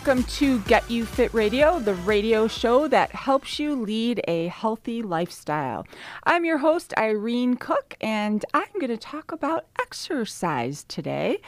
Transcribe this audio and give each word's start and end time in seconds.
welcome 0.00 0.24
to 0.24 0.58
Get 0.60 0.90
You 0.90 1.04
Fit 1.04 1.34
Radio, 1.34 1.78
the 1.78 1.92
radio 1.92 2.48
show 2.48 2.88
that 2.88 3.12
helps 3.12 3.58
you 3.58 3.74
lead 3.74 4.22
a 4.26 4.46
healthy 4.46 5.02
lifestyle. 5.02 5.86
I'm 6.24 6.46
your 6.46 6.56
host, 6.56 6.94
Irene 6.96 7.58
Kok, 7.58 7.96
and 8.00 8.42
I'm 8.54 8.72
going 8.80 8.88
to 8.88 8.96
talk 8.96 9.30
about 9.30 9.66
exercise 9.78 10.84
today. 10.84 11.42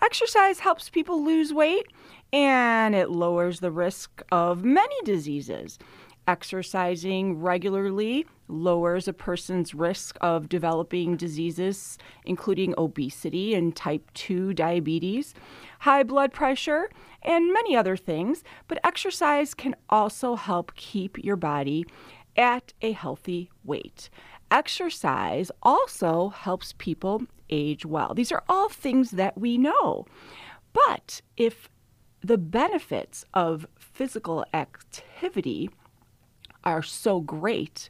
Exercise 0.00 0.60
helps 0.60 0.88
people 0.88 1.24
lose 1.24 1.52
weight 1.52 1.88
and 2.32 2.94
it 2.94 3.10
lowers 3.10 3.58
the 3.58 3.72
risk 3.72 4.22
of 4.30 4.62
many 4.62 4.94
diseases. 5.02 5.76
Exercising 6.28 7.40
regularly 7.40 8.24
lowers 8.46 9.08
a 9.08 9.12
person's 9.12 9.74
risk 9.74 10.16
of 10.20 10.48
developing 10.48 11.16
diseases, 11.16 11.98
including 12.24 12.72
obesity 12.78 13.54
and 13.54 13.74
type 13.74 14.08
2 14.14 14.54
diabetes, 14.54 15.34
high 15.86 16.02
blood 16.02 16.32
pressure, 16.32 16.90
and 17.22 17.52
many 17.52 17.76
other 17.76 17.96
things. 17.96 18.42
But 18.66 18.80
exercise 18.82 19.54
can 19.54 19.76
also 19.88 20.34
help 20.34 20.74
keep 20.74 21.16
your 21.24 21.36
body 21.36 21.86
at 22.36 22.72
a 22.82 22.90
healthy 22.90 23.50
weight. 23.62 24.10
Exercise 24.50 25.52
also 25.62 26.30
helps 26.30 26.74
people 26.76 27.22
age 27.50 27.86
well. 27.86 28.14
These 28.14 28.32
are 28.32 28.42
all 28.48 28.68
things 28.68 29.12
that 29.12 29.38
we 29.38 29.56
know. 29.56 30.06
But 30.72 31.22
if 31.36 31.68
the 32.20 32.36
benefits 32.36 33.24
of 33.32 33.68
physical 33.78 34.44
activity 34.52 35.70
are 36.64 36.82
so 36.82 37.20
great, 37.20 37.88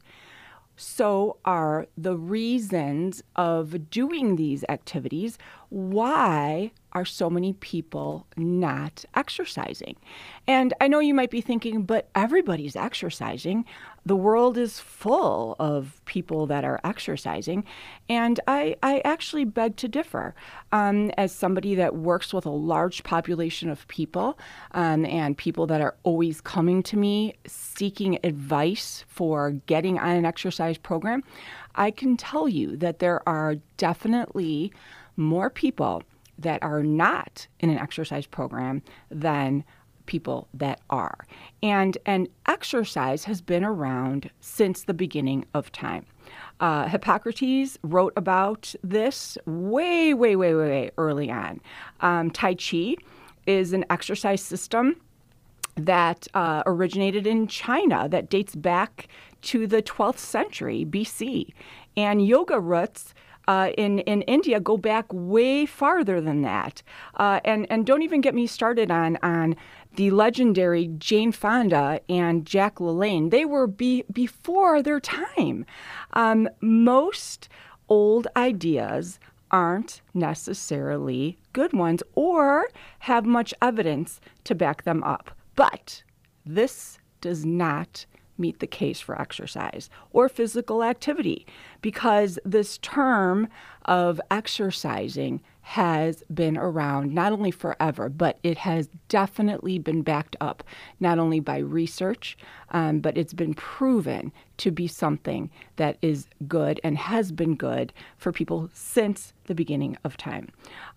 so 0.77 1.37
are 1.43 1.87
the 1.97 2.15
reasons 2.15 3.23
of 3.35 3.89
doing 3.89 4.35
these 4.35 4.63
activities. 4.69 5.37
Why 5.69 6.71
are 6.93 7.03
so 7.03 7.29
many 7.29 7.53
people 7.53 8.27
not 8.37 9.03
exercising? 9.15 9.97
And 10.47 10.73
I 10.79 10.87
know 10.87 10.99
you 10.99 11.15
might 11.15 11.31
be 11.31 11.41
thinking, 11.41 11.81
but 11.81 12.09
everybody's 12.13 12.75
exercising. 12.75 13.65
The 14.07 14.15
world 14.15 14.57
is 14.57 14.79
full 14.79 15.57
of 15.59 15.99
people 16.05 16.47
that 16.47 16.63
are 16.63 16.79
exercising. 16.85 17.65
And 18.07 18.39
I, 18.47 18.77
I 18.81 19.01
actually 19.03 19.43
beg 19.43 19.75
to 19.77 19.89
differ. 19.89 20.33
Um, 20.71 21.11
as 21.17 21.33
somebody 21.33 21.75
that 21.75 21.93
works 21.93 22.33
with 22.33 22.45
a 22.45 22.49
large 22.49 23.03
population 23.03 23.69
of 23.69 23.85
people 23.89 24.39
um, 24.71 25.05
and 25.05 25.37
people 25.37 25.67
that 25.67 25.81
are 25.81 25.97
always 26.03 26.39
coming 26.39 26.83
to 26.83 26.95
me 26.95 27.35
seeking 27.47 28.17
advice 28.23 29.03
for 29.09 29.51
getting 29.65 29.99
on 29.99 30.15
an 30.15 30.23
exercise 30.23 30.77
program, 30.77 31.21
I 31.75 31.91
can 31.91 32.15
tell 32.15 32.47
you 32.47 32.77
that 32.77 32.99
there 32.99 33.27
are 33.27 33.55
definitely 33.75 34.71
more 35.17 35.49
people 35.49 36.03
that 36.37 36.63
are 36.63 36.81
not 36.81 37.47
in 37.59 37.69
an 37.69 37.77
exercise 37.77 38.25
program 38.25 38.83
than 39.11 39.65
people 40.07 40.47
that 40.53 40.81
are. 40.89 41.25
And 41.61 41.97
and 42.05 42.27
exercise 42.47 43.25
has 43.25 43.41
been 43.41 43.63
around 43.63 44.29
since 44.39 44.83
the 44.83 44.93
beginning 44.93 45.45
of 45.53 45.71
time. 45.71 46.05
Uh, 46.59 46.87
Hippocrates 46.87 47.77
wrote 47.83 48.13
about 48.17 48.73
this 48.83 49.37
way, 49.45 50.13
way, 50.13 50.35
way, 50.35 50.55
way, 50.55 50.67
way 50.67 50.91
early 50.97 51.29
on. 51.29 51.61
Um, 52.01 52.31
tai 52.31 52.55
Chi 52.55 52.95
is 53.45 53.73
an 53.73 53.85
exercise 53.89 54.41
system 54.41 54.99
that 55.75 56.27
uh, 56.33 56.63
originated 56.65 57.27
in 57.27 57.47
China 57.47 58.09
that 58.09 58.29
dates 58.29 58.55
back 58.55 59.07
to 59.43 59.67
the 59.67 59.81
12th 59.81 60.17
century 60.17 60.85
BC. 60.89 61.53
And 61.95 62.25
yoga 62.25 62.59
roots 62.59 63.13
uh, 63.47 63.71
in 63.77 63.99
in 63.99 64.23
India 64.23 64.59
go 64.59 64.77
back 64.77 65.05
way 65.11 65.65
farther 65.65 66.19
than 66.19 66.41
that. 66.41 66.83
Uh, 67.15 67.39
and 67.45 67.65
and 67.69 67.85
don't 67.85 68.01
even 68.01 68.21
get 68.21 68.35
me 68.35 68.45
started 68.45 68.91
on 68.91 69.17
on 69.23 69.55
the 69.97 70.11
legendary 70.11 70.87
Jane 70.99 71.31
Fonda 71.31 71.99
and 72.07 72.45
Jack 72.45 72.75
LaLanne. 72.75 73.31
They 73.31 73.45
were 73.45 73.67
be, 73.67 74.05
before 74.11 74.81
their 74.81 74.99
time. 74.99 75.65
Um, 76.13 76.47
most 76.61 77.49
old 77.89 78.27
ideas 78.37 79.19
aren't 79.49 80.01
necessarily 80.13 81.37
good 81.51 81.73
ones 81.73 82.03
or 82.13 82.67
have 82.99 83.25
much 83.25 83.53
evidence 83.61 84.21
to 84.43 84.53
back 84.53 84.83
them 84.83 85.03
up. 85.03 85.31
But 85.55 86.03
this 86.45 86.99
does 87.19 87.43
not 87.43 88.05
meet 88.37 88.59
the 88.59 88.67
case 88.67 88.99
for 88.99 89.19
exercise 89.19 89.89
or 90.11 90.29
physical 90.29 90.83
activity 90.83 91.47
because 91.81 92.37
this 92.45 92.77
term 92.79 93.47
of 93.85 94.21
exercising 94.29 95.41
has 95.67 96.23
been 96.33 96.57
around 96.57 97.13
not 97.13 97.33
only 97.33 97.51
forever, 97.51 98.07
but 98.07 98.39
it 98.41 98.57
has 98.57 98.87
definitely 99.09 99.77
been 99.77 100.01
backed 100.01 100.33
up 100.39 100.63
not 101.01 101.19
only 101.19 101.41
by 101.41 101.57
research, 101.57 102.37
um, 102.71 103.01
but 103.01 103.17
it's 103.17 103.33
been 103.33 103.53
proven 103.53 104.31
to 104.55 104.71
be 104.71 104.87
something 104.87 105.51
that 105.75 105.97
is 106.01 106.27
good 106.47 106.79
and 106.85 106.97
has 106.97 107.33
been 107.33 107.53
good 107.53 107.91
for 108.15 108.31
people 108.31 108.69
since 108.71 109.33
the 109.47 109.53
beginning 109.53 109.97
of 110.05 110.15
time. 110.15 110.47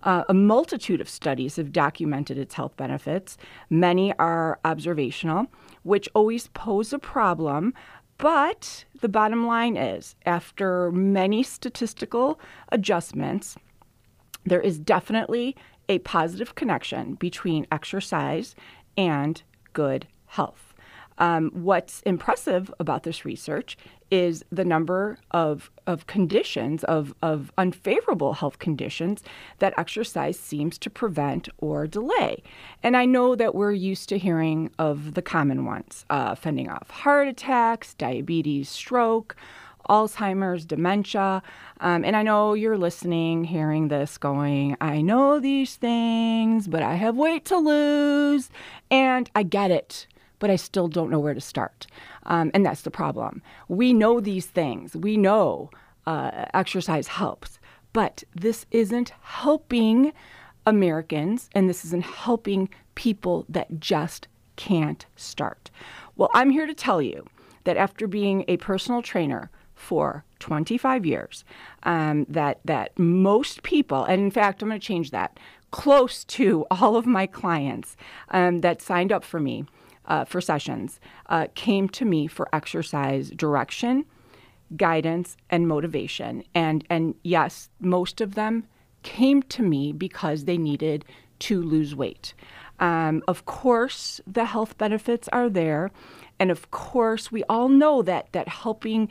Uh, 0.05 0.23
a 0.29 0.35
multitude 0.35 1.01
of 1.01 1.09
studies 1.09 1.57
have 1.57 1.73
documented 1.73 2.39
its 2.39 2.55
health 2.55 2.77
benefits. 2.77 3.37
Many 3.71 4.17
are 4.21 4.61
observational, 4.65 5.49
which 5.83 6.09
always 6.15 6.47
pose 6.47 6.93
a 6.93 6.99
problem. 7.01 7.75
But 8.19 8.85
the 9.01 9.09
bottom 9.09 9.49
line 9.49 9.77
is, 9.77 10.15
after 10.27 10.93
many 10.93 11.43
statistical 11.43 12.39
adjustments, 12.71 13.57
there 14.45 14.61
is 14.61 14.79
definitely 14.79 15.57
a 15.89 15.99
positive 16.01 16.55
connection 16.55 17.15
between 17.15 17.67
exercise 17.71 18.55
and 18.97 19.43
good 19.73 20.07
health. 20.27 20.71
Um, 21.19 21.51
what's 21.53 22.01
impressive 22.03 22.73
about 22.81 23.03
this 23.03 23.27
research 23.27 23.77
is 24.11 24.43
the 24.51 24.65
number 24.65 25.19
of, 25.33 25.71
of 25.87 26.07
conditions, 26.07 26.83
of, 26.85 27.15
of 27.23 27.53
unfavorable 27.59 28.33
health 28.33 28.59
conditions 28.59 29.23
that 29.59 29.75
exercise 29.77 30.39
seems 30.39 30.79
to 30.79 30.89
prevent 30.89 31.49
or 31.59 31.87
delay. 31.87 32.43
And 32.83 32.97
I 32.97 33.05
know 33.05 33.37
that 33.37 33.55
we're 33.55 33.73
used 33.73 34.09
to 34.09 34.19
hearing 34.19 34.71
of 34.79 35.15
the 35.15 35.23
common 35.23 35.67
ones 35.67 36.07
uh, 36.09 36.35
fending 36.35 36.71
off 36.71 36.89
heart 36.91 37.29
attacks, 37.29 37.95
diabetes, 37.95 38.69
stroke, 38.71 39.37
Alzheimer's, 39.89 40.65
dementia. 40.65 41.43
Um, 41.81 42.05
and 42.05 42.17
I 42.17 42.23
know 42.23 42.55
you're 42.55 42.79
listening, 42.79 43.45
hearing 43.45 43.89
this, 43.89 44.19
going, 44.19 44.77
I 44.81 45.01
know 45.01 45.41
these 45.41 45.77
things, 45.77 46.69
but 46.69 46.83
I 46.83 46.95
have 46.95 47.17
weight 47.17 47.45
to 47.47 47.57
lose. 47.57 48.51
And 48.91 49.31
I 49.35 49.43
get 49.43 49.71
it 49.71 50.07
but 50.41 50.51
I 50.51 50.57
still 50.57 50.89
don't 50.89 51.11
know 51.11 51.21
where 51.21 51.35
to 51.35 51.41
start. 51.41 51.87
Um, 52.25 52.51
and 52.53 52.67
that's 52.67 52.83
the 52.83 52.91
problem. 52.91 53.43
We 53.69 53.93
know 53.93 54.19
these 54.19 54.47
things, 54.47 54.97
we 54.97 55.17
know 55.17 55.71
uh, 56.07 56.47
exercise 56.53 57.07
helps, 57.07 57.61
but 57.93 58.25
this 58.35 58.67
isn't 58.73 59.13
helping 59.21 60.13
Americans 60.67 61.49
and 61.55 61.69
this 61.69 61.85
isn't 61.85 62.05
helping 62.05 62.69
people 62.95 63.47
that 63.49 63.79
just 63.79 64.27
can't 64.57 65.07
start. 65.17 65.71
Well, 66.17 66.31
I'm 66.35 66.51
here 66.51 66.67
to 66.67 66.75
tell 66.75 67.01
you 67.01 67.27
that 67.65 67.77
after 67.77 68.07
being 68.07 68.45
a 68.49 68.57
personal 68.59 69.03
trainer 69.03 69.51
for 69.81 70.25
25 70.41 71.07
years, 71.07 71.45
um, 71.85 72.27
that 72.29 72.61
that 72.65 72.97
most 72.99 73.63
people, 73.63 74.05
and 74.05 74.21
in 74.21 74.31
fact, 74.31 74.63
I'm 74.63 74.69
going 74.69 74.81
to 74.81 74.87
change 74.87 75.11
that, 75.11 75.41
close 75.71 76.25
to 76.25 76.67
all 76.71 76.97
of 76.97 77.07
my 77.07 77.27
clients 77.27 77.97
um, 78.31 78.59
that 78.61 78.83
signed 78.83 79.11
up 79.11 79.25
for 79.25 79.41
me 79.41 79.65
uh, 80.07 80.25
for 80.25 80.41
sessions 80.41 81.01
uh, 81.27 81.47
came 81.55 81.89
to 81.89 82.05
me 82.05 82.27
for 82.27 82.55
exercise 82.55 83.31
direction, 83.31 84.05
guidance, 84.77 85.37
and 85.49 85.67
motivation. 85.67 86.45
And 86.55 86.85
and 86.91 87.15
yes, 87.23 87.71
most 87.81 88.21
of 88.21 88.35
them 88.35 88.67
came 89.03 89.43
to 89.45 89.63
me 89.63 89.93
because 89.93 90.45
they 90.45 90.59
needed 90.59 91.07
to 91.41 91.63
lose 91.63 91.95
weight. 91.95 92.35
Um, 92.81 93.23
of 93.29 93.45
course, 93.45 94.21
the 94.27 94.45
health 94.45 94.77
benefits 94.79 95.29
are 95.29 95.49
there. 95.49 95.91
And 96.41 96.51
of 96.51 96.71
course, 96.71 97.31
we 97.31 97.45
all 97.45 97.69
know 97.69 98.01
that, 98.03 98.33
that 98.33 98.49
helping 98.49 99.09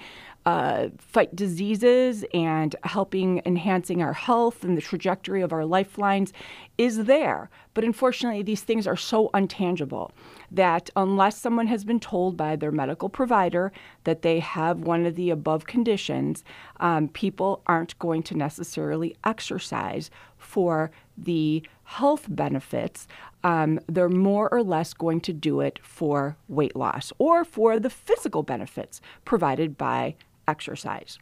uh, 0.48 0.90
fight 0.98 1.36
diseases 1.36 2.26
and 2.34 2.76
helping 2.84 3.40
enhancing 3.46 4.02
our 4.02 4.14
health 4.14 4.64
and 4.64 4.76
the 4.76 4.81
trajectory 4.81 5.44
of 5.44 5.54
our 5.54 5.64
lifelines 5.64 6.34
is 6.80 7.06
there. 7.06 7.52
But 7.76 7.84
unfortunately, 7.84 8.42
these 8.42 8.62
things 8.62 8.88
are 8.88 8.98
so 8.98 9.30
untangible 9.36 10.10
that 10.50 10.90
unless 10.96 11.38
someone 11.38 11.68
has 11.68 11.84
been 11.84 12.00
told 12.00 12.36
by 12.36 12.56
their 12.56 12.72
medical 12.72 13.10
provider 13.10 13.72
that 14.06 14.24
they 14.24 14.40
have 14.40 14.80
one 14.80 15.06
of 15.06 15.14
the 15.16 15.30
above 15.30 15.68
conditions, 15.68 16.44
um, 16.80 17.10
people 17.10 17.62
aren't 17.68 18.00
going 18.00 18.24
to 18.24 18.36
necessarily 18.36 19.16
exercise 19.24 20.10
for 20.40 20.90
the 21.16 21.62
health 21.84 22.25
benefits, 22.30 23.08
um, 23.44 23.80
they're 23.88 24.09
more 24.09 24.51
or 24.53 24.63
less 24.63 24.94
going 24.94 25.21
to 25.21 25.33
do 25.33 25.62
it 25.62 25.80
for 25.81 26.38
weight 26.47 26.75
loss 26.75 27.13
or 27.18 27.45
for 27.45 27.80
the 27.80 27.89
physical 27.89 28.44
benefits 28.44 29.01
provided 29.25 29.77
by 29.77 30.15
exercise. 30.47 31.18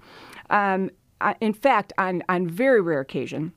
Um, 0.49 0.89
in 1.41 1.53
fact, 1.53 1.93
on, 1.97 2.23
on 2.29 2.47
very 2.47 2.81
rare 2.81 3.01
occasion, 3.01 3.53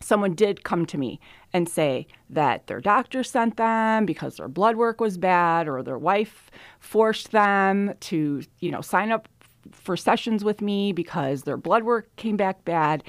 someone 0.00 0.34
did 0.34 0.62
come 0.62 0.86
to 0.86 0.98
me 0.98 1.20
and 1.52 1.68
say 1.68 2.06
that 2.30 2.66
their 2.66 2.80
doctor 2.80 3.22
sent 3.22 3.56
them 3.56 4.06
because 4.06 4.36
their 4.36 4.48
blood 4.48 4.76
work 4.76 5.00
was 5.00 5.18
bad 5.18 5.68
or 5.68 5.82
their 5.82 5.98
wife 5.98 6.50
forced 6.78 7.32
them 7.32 7.94
to, 8.00 8.42
you 8.60 8.70
know, 8.70 8.80
sign 8.80 9.10
up 9.10 9.28
for 9.72 9.96
sessions 9.96 10.44
with 10.44 10.60
me 10.60 10.92
because 10.92 11.42
their 11.42 11.56
blood 11.56 11.82
work 11.82 12.14
came 12.16 12.36
back 12.36 12.64
bad. 12.64 13.02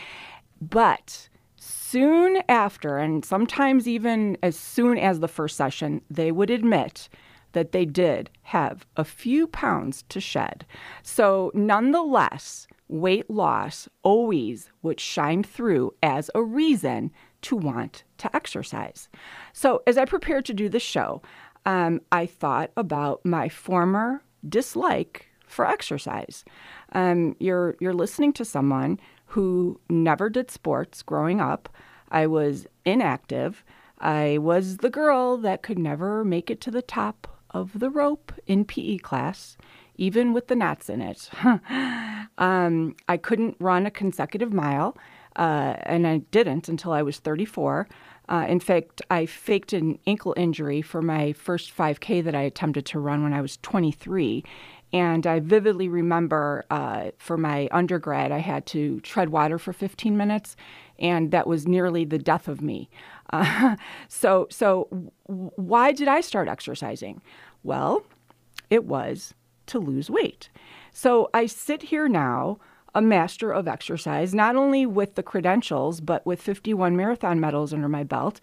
But 0.61 1.29
soon 1.89 2.41
after, 2.49 2.97
and 2.97 3.23
sometimes 3.23 3.87
even 3.87 4.37
as 4.43 4.57
soon 4.57 4.97
as 4.97 5.19
the 5.19 5.27
first 5.27 5.55
session, 5.55 6.01
they 6.09 6.31
would 6.31 6.49
admit 6.49 7.07
that 7.53 7.71
they 7.71 7.85
did 7.85 8.29
have 8.43 8.85
a 8.97 9.03
few 9.03 9.47
pounds 9.47 10.03
to 10.09 10.19
shed. 10.19 10.65
So, 11.01 11.51
nonetheless, 11.53 12.67
weight 12.89 13.29
loss 13.29 13.87
always 14.03 14.69
would 14.81 14.99
shine 14.99 15.43
through 15.43 15.93
as 16.03 16.29
a 16.35 16.43
reason 16.43 17.11
to 17.43 17.55
want 17.55 18.03
to 18.17 18.35
exercise. 18.35 19.07
So, 19.53 19.81
as 19.87 19.97
I 19.97 20.05
prepared 20.05 20.45
to 20.45 20.53
do 20.53 20.69
the 20.69 20.79
show, 20.79 21.21
um, 21.65 22.01
I 22.11 22.25
thought 22.25 22.71
about 22.75 23.25
my 23.25 23.49
former 23.49 24.23
dislike 24.47 25.27
for 25.47 25.65
exercise. 25.65 26.43
Um, 26.91 27.35
you're 27.39 27.75
you're 27.79 27.93
listening 27.93 28.33
to 28.33 28.45
someone 28.45 28.99
who 29.27 29.79
never 29.89 30.29
did 30.29 30.49
sports 30.51 31.03
growing 31.03 31.41
up. 31.41 31.69
I 32.09 32.27
was 32.27 32.67
inactive. 32.85 33.63
I 33.99 34.37
was 34.37 34.77
the 34.77 34.89
girl 34.89 35.37
that 35.37 35.63
could 35.63 35.79
never 35.79 36.23
make 36.23 36.49
it 36.49 36.61
to 36.61 36.71
the 36.71 36.81
top 36.81 37.27
of 37.51 37.79
the 37.79 37.89
rope 37.89 38.31
in 38.45 38.65
PE 38.65 38.97
class, 38.97 39.57
even 39.95 40.33
with 40.33 40.47
the 40.47 40.55
knots 40.55 40.89
in 40.89 41.01
it. 41.01 41.29
um, 42.37 42.95
I 43.07 43.17
couldn't 43.17 43.57
run 43.59 43.85
a 43.85 43.91
consecutive 43.91 44.53
mile, 44.53 44.97
uh, 45.35 45.75
and 45.83 46.07
I 46.07 46.19
didn't 46.31 46.69
until 46.69 46.93
I 46.93 47.01
was 47.01 47.17
34. 47.19 47.87
Uh, 48.29 48.45
in 48.47 48.59
fact, 48.59 49.01
I 49.09 49.25
faked 49.25 49.71
an 49.71 49.99
ankle 50.05 50.33
injury 50.35 50.81
for 50.81 51.01
my 51.01 51.31
first 51.33 51.75
5K 51.75 52.23
that 52.25 52.35
I 52.35 52.41
attempted 52.41 52.85
to 52.87 52.99
run 52.99 53.23
when 53.23 53.33
I 53.33 53.41
was 53.41 53.57
23. 53.57 54.43
And 54.93 55.27
I 55.27 55.39
vividly 55.39 55.89
remember 55.89 56.65
uh, 56.69 57.11
for 57.17 57.37
my 57.37 57.67
undergrad, 57.71 58.31
I 58.31 58.39
had 58.39 58.65
to 58.67 58.99
tread 59.01 59.29
water 59.29 59.59
for 59.59 59.73
15 59.73 60.15
minutes, 60.15 60.55
and 60.97 61.31
that 61.31 61.45
was 61.45 61.67
nearly 61.67 62.05
the 62.05 62.17
death 62.17 62.47
of 62.47 62.61
me. 62.61 62.89
Uh, 63.31 63.75
so, 64.07 64.47
so 64.49 65.11
why 65.25 65.91
did 65.91 66.07
I 66.07 66.21
start 66.21 66.47
exercising? 66.47 67.21
Well, 67.63 68.03
it 68.69 68.85
was 68.85 69.33
to 69.67 69.79
lose 69.79 70.09
weight. 70.09 70.49
So 70.91 71.29
I 71.33 71.45
sit 71.45 71.83
here 71.83 72.07
now, 72.07 72.59
a 72.95 73.01
master 73.01 73.51
of 73.51 73.67
exercise, 73.67 74.33
not 74.33 74.55
only 74.55 74.85
with 74.85 75.15
the 75.15 75.23
credentials, 75.23 75.99
but 75.99 76.25
with 76.25 76.41
51 76.41 76.95
marathon 76.95 77.39
medals 77.39 77.73
under 77.73 77.89
my 77.89 78.03
belt. 78.03 78.39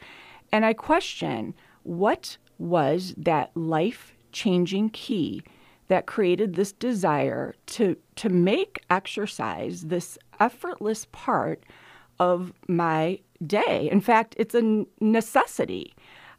And 0.52 0.64
I 0.64 0.74
question 0.74 1.54
what 1.82 2.36
was 2.58 3.14
that 3.16 3.50
life 3.56 4.14
changing 4.30 4.90
key 4.90 5.42
that 5.88 6.06
created 6.06 6.54
this 6.54 6.72
desire 6.72 7.54
to, 7.66 7.96
to 8.16 8.28
make 8.28 8.82
exercise 8.90 9.82
this 9.82 10.18
effortless 10.40 11.06
part 11.12 11.62
of 12.18 12.52
my 12.68 13.18
day. 13.46 13.88
In 13.90 14.00
fact, 14.00 14.34
it's 14.38 14.54
a 14.54 14.86
necessity. 15.00 15.94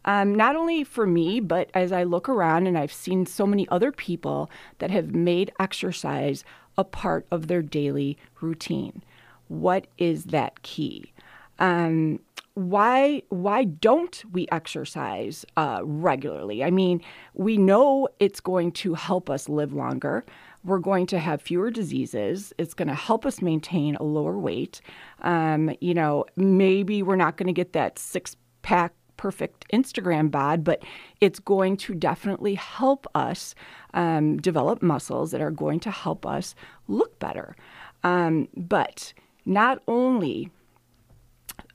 Um, 0.06 0.36
not 0.36 0.56
only 0.56 0.84
for 0.84 1.08
me, 1.08 1.40
but 1.40 1.70
as 1.74 1.92
I 1.92 2.04
look 2.04 2.30
around 2.30 2.68
and 2.68 2.78
I've 2.78 2.94
seen 2.94 3.26
so 3.26 3.48
many 3.48 3.68
other 3.70 3.92
people 3.92 4.50
that 4.80 4.92
have 4.92 5.16
made 5.16 5.52
exercise 5.60 6.44
a 6.78 6.84
part 6.84 7.26
of 7.32 7.48
their 7.48 7.62
daily 7.62 8.18
routine. 8.42 9.04
What 9.48 9.88
is 9.98 10.26
that 10.26 10.62
key? 10.62 11.14
Um, 11.60 12.20
why 12.56 13.22
why 13.30 13.66
don't 13.66 14.24
we 14.32 14.48
exercise 14.52 15.46
uh, 15.58 15.82
regularly? 15.84 16.64
I 16.64 16.72
mean, 16.72 17.02
we 17.34 17.58
know 17.58 18.08
it's 18.20 18.40
going 18.40 18.72
to 18.74 18.94
help 18.94 19.30
us 19.30 19.48
live 19.50 19.74
longer. 19.74 20.26
We're 20.64 20.80
going 20.80 21.06
to 21.08 21.20
have 21.20 21.42
fewer 21.42 21.70
diseases. 21.70 22.54
It's 22.58 22.74
going 22.74 22.88
to 22.88 22.96
help 22.96 23.26
us 23.26 23.42
maintain 23.42 23.98
a 23.98 24.04
lower 24.04 24.40
weight. 24.40 24.82
Um, 25.22 25.76
you 25.80 25.94
know, 25.94 26.26
maybe 26.38 27.04
we're 27.04 27.18
not 27.18 27.38
going 27.38 27.48
to 27.48 27.54
get 27.54 27.74
that 27.74 28.00
six 28.00 28.36
pack 28.62 28.94
perfect 29.18 29.66
Instagram 29.72 30.32
bod, 30.32 30.64
but 30.64 30.84
it's 31.22 31.40
going 31.40 31.78
to 31.78 31.94
definitely 31.94 32.56
help 32.56 33.06
us 33.16 33.54
um, 33.94 34.38
develop 34.38 34.82
muscles 34.82 35.32
that 35.32 35.42
are 35.42 35.52
going 35.52 35.80
to 35.82 35.92
help 35.92 36.26
us 36.26 36.56
look 36.88 37.18
better. 37.20 37.56
Um, 38.04 38.48
but 38.56 39.14
not 39.46 39.82
only 39.88 40.52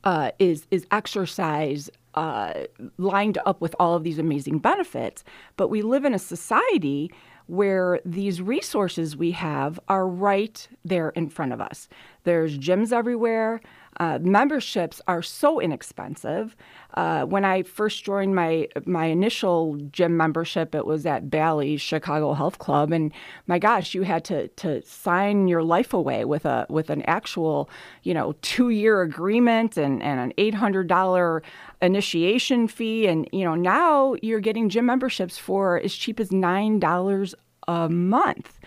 uh, 0.05 0.31
is 0.39 0.67
is 0.71 0.87
exercise 0.91 1.91
uh, 2.15 2.53
lined 2.99 3.39
up 3.47 3.61
with 3.61 3.75
all 3.79 3.95
of 3.95 4.03
these 4.03 4.19
amazing 4.19 4.59
benefits, 4.59 5.23
but 5.57 5.69
we 5.69 5.83
live 5.83 6.05
in 6.05 6.15
a 6.15 6.19
society 6.19 7.11
where 7.47 8.01
these 8.05 8.41
resources 8.41 9.17
we 9.17 9.33
have 9.33 9.81
are 9.89 10.07
right 10.07 10.69
there 10.85 11.11
in 11.11 11.29
front 11.29 11.53
of 11.53 11.61
us. 11.61 11.89
There's 12.23 12.57
gyms 12.59 12.93
everywhere. 12.93 13.61
Uh, 13.99 14.19
memberships 14.23 15.01
are 15.09 15.21
so 15.21 15.61
inexpensive. 15.61 16.57
Uh, 16.95 17.25
when 17.25 17.45
I 17.45 17.63
first 17.63 18.05
joined 18.05 18.35
my 18.35 18.69
my 18.87 19.07
initial 19.07 19.77
gym 19.93 20.17
membership, 20.17 20.75
it 20.75 20.87
was 20.87 21.05
at 21.07 21.29
Bally's 21.29 21.81
Chicago 21.81 22.33
Health 22.35 22.59
Club, 22.59 22.93
and 22.93 23.13
my 23.47 23.59
gosh, 23.59 23.95
you 23.95 24.03
had 24.03 24.25
to 24.27 24.49
to 24.49 24.83
sign 24.83 25.49
your 25.49 25.63
life 25.63 25.93
away 25.93 26.25
with 26.25 26.45
a 26.47 26.67
with 26.69 26.89
an 26.89 27.03
actual 27.03 27.69
you 28.03 28.15
know 28.15 28.35
two 28.43 28.71
year 28.71 29.03
agreement 29.03 29.77
and, 29.77 30.03
and 30.03 30.21
an 30.21 30.33
eight 30.39 30.55
hundred 30.55 30.87
dollar 30.87 31.43
initiation 31.83 32.69
fee, 32.69 33.07
and 33.07 33.29
you 33.33 33.45
know 33.45 33.55
now 33.55 34.15
you're 34.23 34.41
getting 34.41 34.69
gym 34.69 34.87
memberships 34.87 35.37
for 35.37 35.79
as 35.81 35.95
cheap 35.95 36.21
as 36.21 36.33
nine 36.33 36.79
dollars 36.79 37.35
a 37.69 37.89
month. 37.89 38.59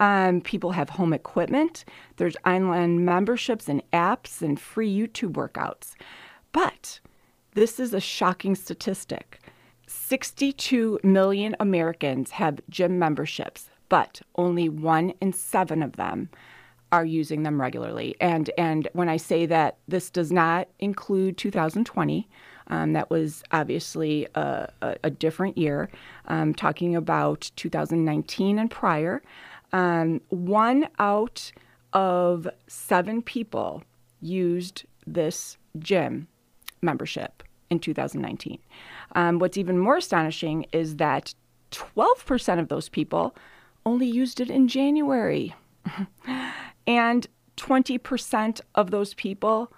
Um, 0.00 0.40
people 0.40 0.72
have 0.72 0.90
home 0.90 1.12
equipment. 1.12 1.84
There's 2.16 2.36
online 2.46 3.04
memberships 3.04 3.68
and 3.68 3.82
apps 3.92 4.42
and 4.42 4.58
free 4.58 4.94
YouTube 4.94 5.32
workouts. 5.32 5.94
But 6.52 7.00
this 7.54 7.80
is 7.80 7.92
a 7.92 8.00
shocking 8.00 8.54
statistic 8.54 9.40
62 9.88 11.00
million 11.02 11.56
Americans 11.58 12.30
have 12.32 12.60
gym 12.68 12.98
memberships, 12.98 13.70
but 13.88 14.20
only 14.36 14.68
one 14.68 15.14
in 15.20 15.32
seven 15.32 15.82
of 15.82 15.96
them 15.96 16.28
are 16.92 17.04
using 17.04 17.42
them 17.42 17.60
regularly. 17.60 18.16
And, 18.20 18.50
and 18.56 18.88
when 18.92 19.08
I 19.08 19.16
say 19.16 19.46
that, 19.46 19.78
this 19.88 20.10
does 20.10 20.32
not 20.32 20.68
include 20.78 21.36
2020. 21.36 22.28
Um, 22.68 22.92
that 22.92 23.10
was 23.10 23.42
obviously 23.50 24.26
a, 24.34 24.70
a, 24.82 24.96
a 25.04 25.10
different 25.10 25.56
year. 25.56 25.88
Um, 26.26 26.54
talking 26.54 26.94
about 26.94 27.50
2019 27.56 28.58
and 28.58 28.70
prior, 28.70 29.22
um, 29.72 30.20
one 30.28 30.88
out 30.98 31.52
of 31.92 32.48
seven 32.66 33.22
people 33.22 33.82
used 34.20 34.84
this 35.06 35.56
gym 35.78 36.28
membership 36.82 37.42
in 37.70 37.78
2019. 37.78 38.58
Um, 39.14 39.38
what's 39.38 39.58
even 39.58 39.78
more 39.78 39.96
astonishing 39.96 40.66
is 40.72 40.96
that 40.96 41.34
12% 41.70 42.58
of 42.58 42.68
those 42.68 42.88
people 42.88 43.34
only 43.84 44.06
used 44.06 44.40
it 44.40 44.50
in 44.50 44.68
January. 44.68 45.54
and 46.86 47.26
20% 47.56 48.60
of 48.74 48.90
those 48.90 49.14
people 49.14 49.72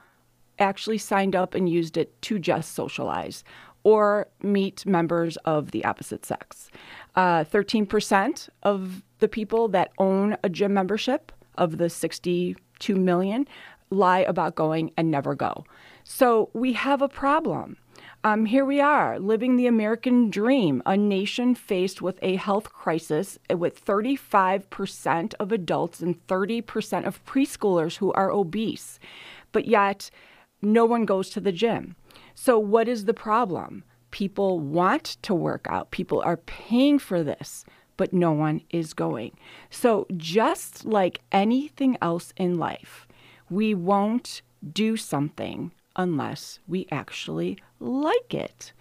actually 0.59 0.99
signed 0.99 1.35
up 1.35 1.55
and 1.55 1.69
used 1.69 1.97
it 1.97 2.21
to 2.23 2.39
just 2.39 2.75
socialize 2.75 3.43
or 3.83 4.29
meet 4.43 4.85
members 4.85 5.37
of 5.39 5.71
the 5.71 5.85
opposite 5.85 6.27
sex. 6.27 6.71
Uh, 7.17 7.45
13% 7.45 8.49
of 8.63 9.03
the 9.19 9.29
people 9.29 9.69
that 9.69 9.91
own 9.99 10.37
a 10.45 10.49
gym 10.49 10.73
membership 10.73 11.33
of 11.57 11.79
the 11.79 11.91
62 11.91 12.95
million 12.97 13.47
lie 13.91 14.21
about 14.21 14.55
going 14.55 14.93
and 14.97 15.11
never 15.11 15.35
go. 15.35 15.65
So 16.05 16.51
we 16.53 16.73
have 16.75 17.03
a 17.03 17.09
problem. 17.09 17.77
Um, 18.23 18.45
here 18.45 18.65
we 18.67 18.81
are, 18.81 19.19
living 19.19 19.57
the 19.57 19.67
American 19.67 20.29
dream, 20.29 20.83
a 20.85 20.97
nation 20.97 21.55
faced 21.55 22.03
with 22.03 22.19
a 22.21 22.37
health 22.37 22.71
crisis 22.73 23.39
with 23.55 23.83
35% 23.85 25.35
of 25.41 25.53
adults 25.53 26.01
and 26.01 26.27
30% 26.27 27.07
of 27.07 27.25
preschoolers 27.25 27.97
who 27.97 28.13
are 28.13 28.31
obese. 28.31 28.99
But 29.53 29.67
yet, 29.67 30.11
no 30.61 30.85
one 30.85 31.07
goes 31.07 31.31
to 31.31 31.41
the 31.41 31.53
gym. 31.53 31.97
So, 32.35 32.59
what 32.59 32.89
is 32.89 33.07
the 33.07 33.15
problem? 33.15 33.85
People 34.11 34.61
want 34.61 35.17
to 35.23 35.35
work 35.35 35.67
out, 35.69 35.91
people 35.91 36.21
are 36.23 36.37
paying 36.37 36.99
for 36.99 37.23
this, 37.23 37.65
but 37.97 38.13
no 38.13 38.33
one 38.33 38.63
is 38.71 38.95
going. 38.95 39.37
So, 39.69 40.07
just 40.17 40.85
like 40.85 41.21
anything 41.33 41.97
else 42.01 42.33
in 42.37 42.59
life, 42.59 43.07
we 43.51 43.75
won't 43.75 44.43
do 44.73 44.97
something 44.97 45.73
unless 45.97 46.61
we 46.67 46.87
actually 46.91 47.59
like 47.79 48.35
it. 48.35 48.73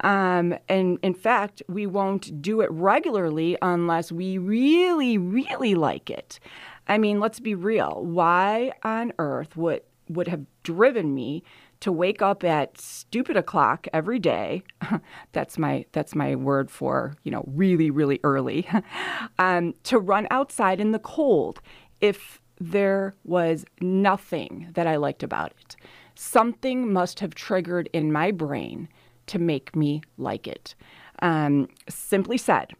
Um, 0.00 0.54
and 0.68 0.98
in 1.02 1.14
fact, 1.14 1.62
we 1.68 1.86
won't 1.86 2.42
do 2.42 2.60
it 2.60 2.70
regularly 2.70 3.56
unless 3.62 4.12
we 4.12 4.38
really, 4.38 5.16
really 5.16 5.74
like 5.74 6.10
it. 6.10 6.38
I 6.86 6.98
mean, 6.98 7.18
let's 7.18 7.40
be 7.40 7.54
real. 7.54 8.02
Why 8.04 8.72
on 8.82 9.12
earth 9.18 9.56
would 9.56 9.82
would 10.08 10.28
have 10.28 10.46
driven 10.62 11.14
me 11.14 11.42
to 11.80 11.92
wake 11.92 12.22
up 12.22 12.44
at 12.44 12.80
stupid 12.80 13.36
o'clock 13.36 13.86
every 13.92 14.18
day? 14.18 14.62
that's 15.32 15.58
my 15.58 15.84
that's 15.92 16.14
my 16.14 16.34
word 16.34 16.70
for 16.70 17.14
you 17.22 17.30
know 17.30 17.44
really 17.46 17.90
really 17.90 18.20
early. 18.24 18.68
um, 19.38 19.74
to 19.84 19.98
run 19.98 20.26
outside 20.30 20.80
in 20.80 20.92
the 20.92 20.98
cold 20.98 21.60
if 22.00 22.40
there 22.60 23.14
was 23.24 23.64
nothing 23.80 24.70
that 24.74 24.86
I 24.86 24.96
liked 24.96 25.22
about 25.22 25.52
it. 25.60 25.76
Something 26.14 26.92
must 26.92 27.20
have 27.20 27.34
triggered 27.34 27.88
in 27.92 28.12
my 28.12 28.30
brain 28.30 28.88
to 29.26 29.38
make 29.38 29.76
me 29.76 30.02
like 30.16 30.46
it. 30.46 30.74
Um, 31.20 31.68
simply 31.88 32.38
said, 32.38 32.72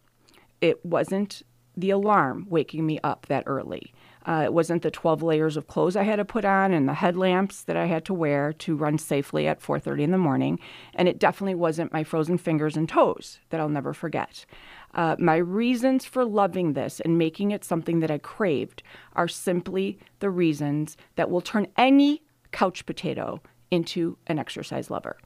it 0.61 0.83
wasn't 0.85 1.43
the 1.75 1.91
alarm 1.91 2.47
waking 2.49 2.85
me 2.85 2.99
up 3.03 3.27
that 3.27 3.43
early. 3.45 3.93
Uh, 4.27 4.41
it 4.43 4.53
wasn't 4.53 4.81
the 4.81 4.91
12 4.91 5.23
layers 5.23 5.55
of 5.55 5.67
clothes 5.67 5.95
I 5.95 6.03
had 6.03 6.17
to 6.17 6.25
put 6.25 6.43
on 6.43 6.73
and 6.73 6.87
the 6.87 6.93
headlamps 6.93 7.63
that 7.63 7.77
I 7.77 7.85
had 7.85 8.03
to 8.05 8.13
wear 8.13 8.51
to 8.53 8.75
run 8.75 8.97
safely 8.97 9.47
at 9.47 9.61
4:30 9.61 10.03
in 10.03 10.11
the 10.11 10.17
morning, 10.17 10.59
and 10.93 11.07
it 11.07 11.17
definitely 11.17 11.55
wasn't 11.55 11.93
my 11.93 12.03
frozen 12.03 12.37
fingers 12.37 12.75
and 12.75 12.89
toes 12.89 13.39
that 13.49 13.61
I'll 13.61 13.69
never 13.69 13.93
forget. 13.93 14.45
Uh, 14.93 15.15
my 15.17 15.37
reasons 15.37 16.05
for 16.05 16.25
loving 16.25 16.73
this 16.73 16.99
and 16.99 17.17
making 17.17 17.51
it 17.51 17.63
something 17.63 18.01
that 18.01 18.11
I 18.11 18.17
craved 18.17 18.83
are 19.15 19.27
simply 19.27 19.97
the 20.19 20.29
reasons 20.29 20.97
that 21.15 21.29
will 21.29 21.41
turn 21.41 21.67
any 21.77 22.21
couch 22.51 22.85
potato 22.85 23.41
into 23.71 24.17
an 24.27 24.39
exercise 24.39 24.89
lover. 24.89 25.17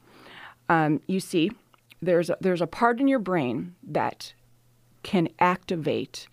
Um, 0.70 1.02
you 1.08 1.20
see, 1.20 1.52
there's 2.02 2.30
a, 2.30 2.38
there's 2.40 2.62
a 2.62 2.68
part 2.68 3.00
in 3.00 3.08
your 3.08 3.20
brain 3.20 3.76
that 3.84 4.34
can 5.04 5.30
activate 5.40 6.28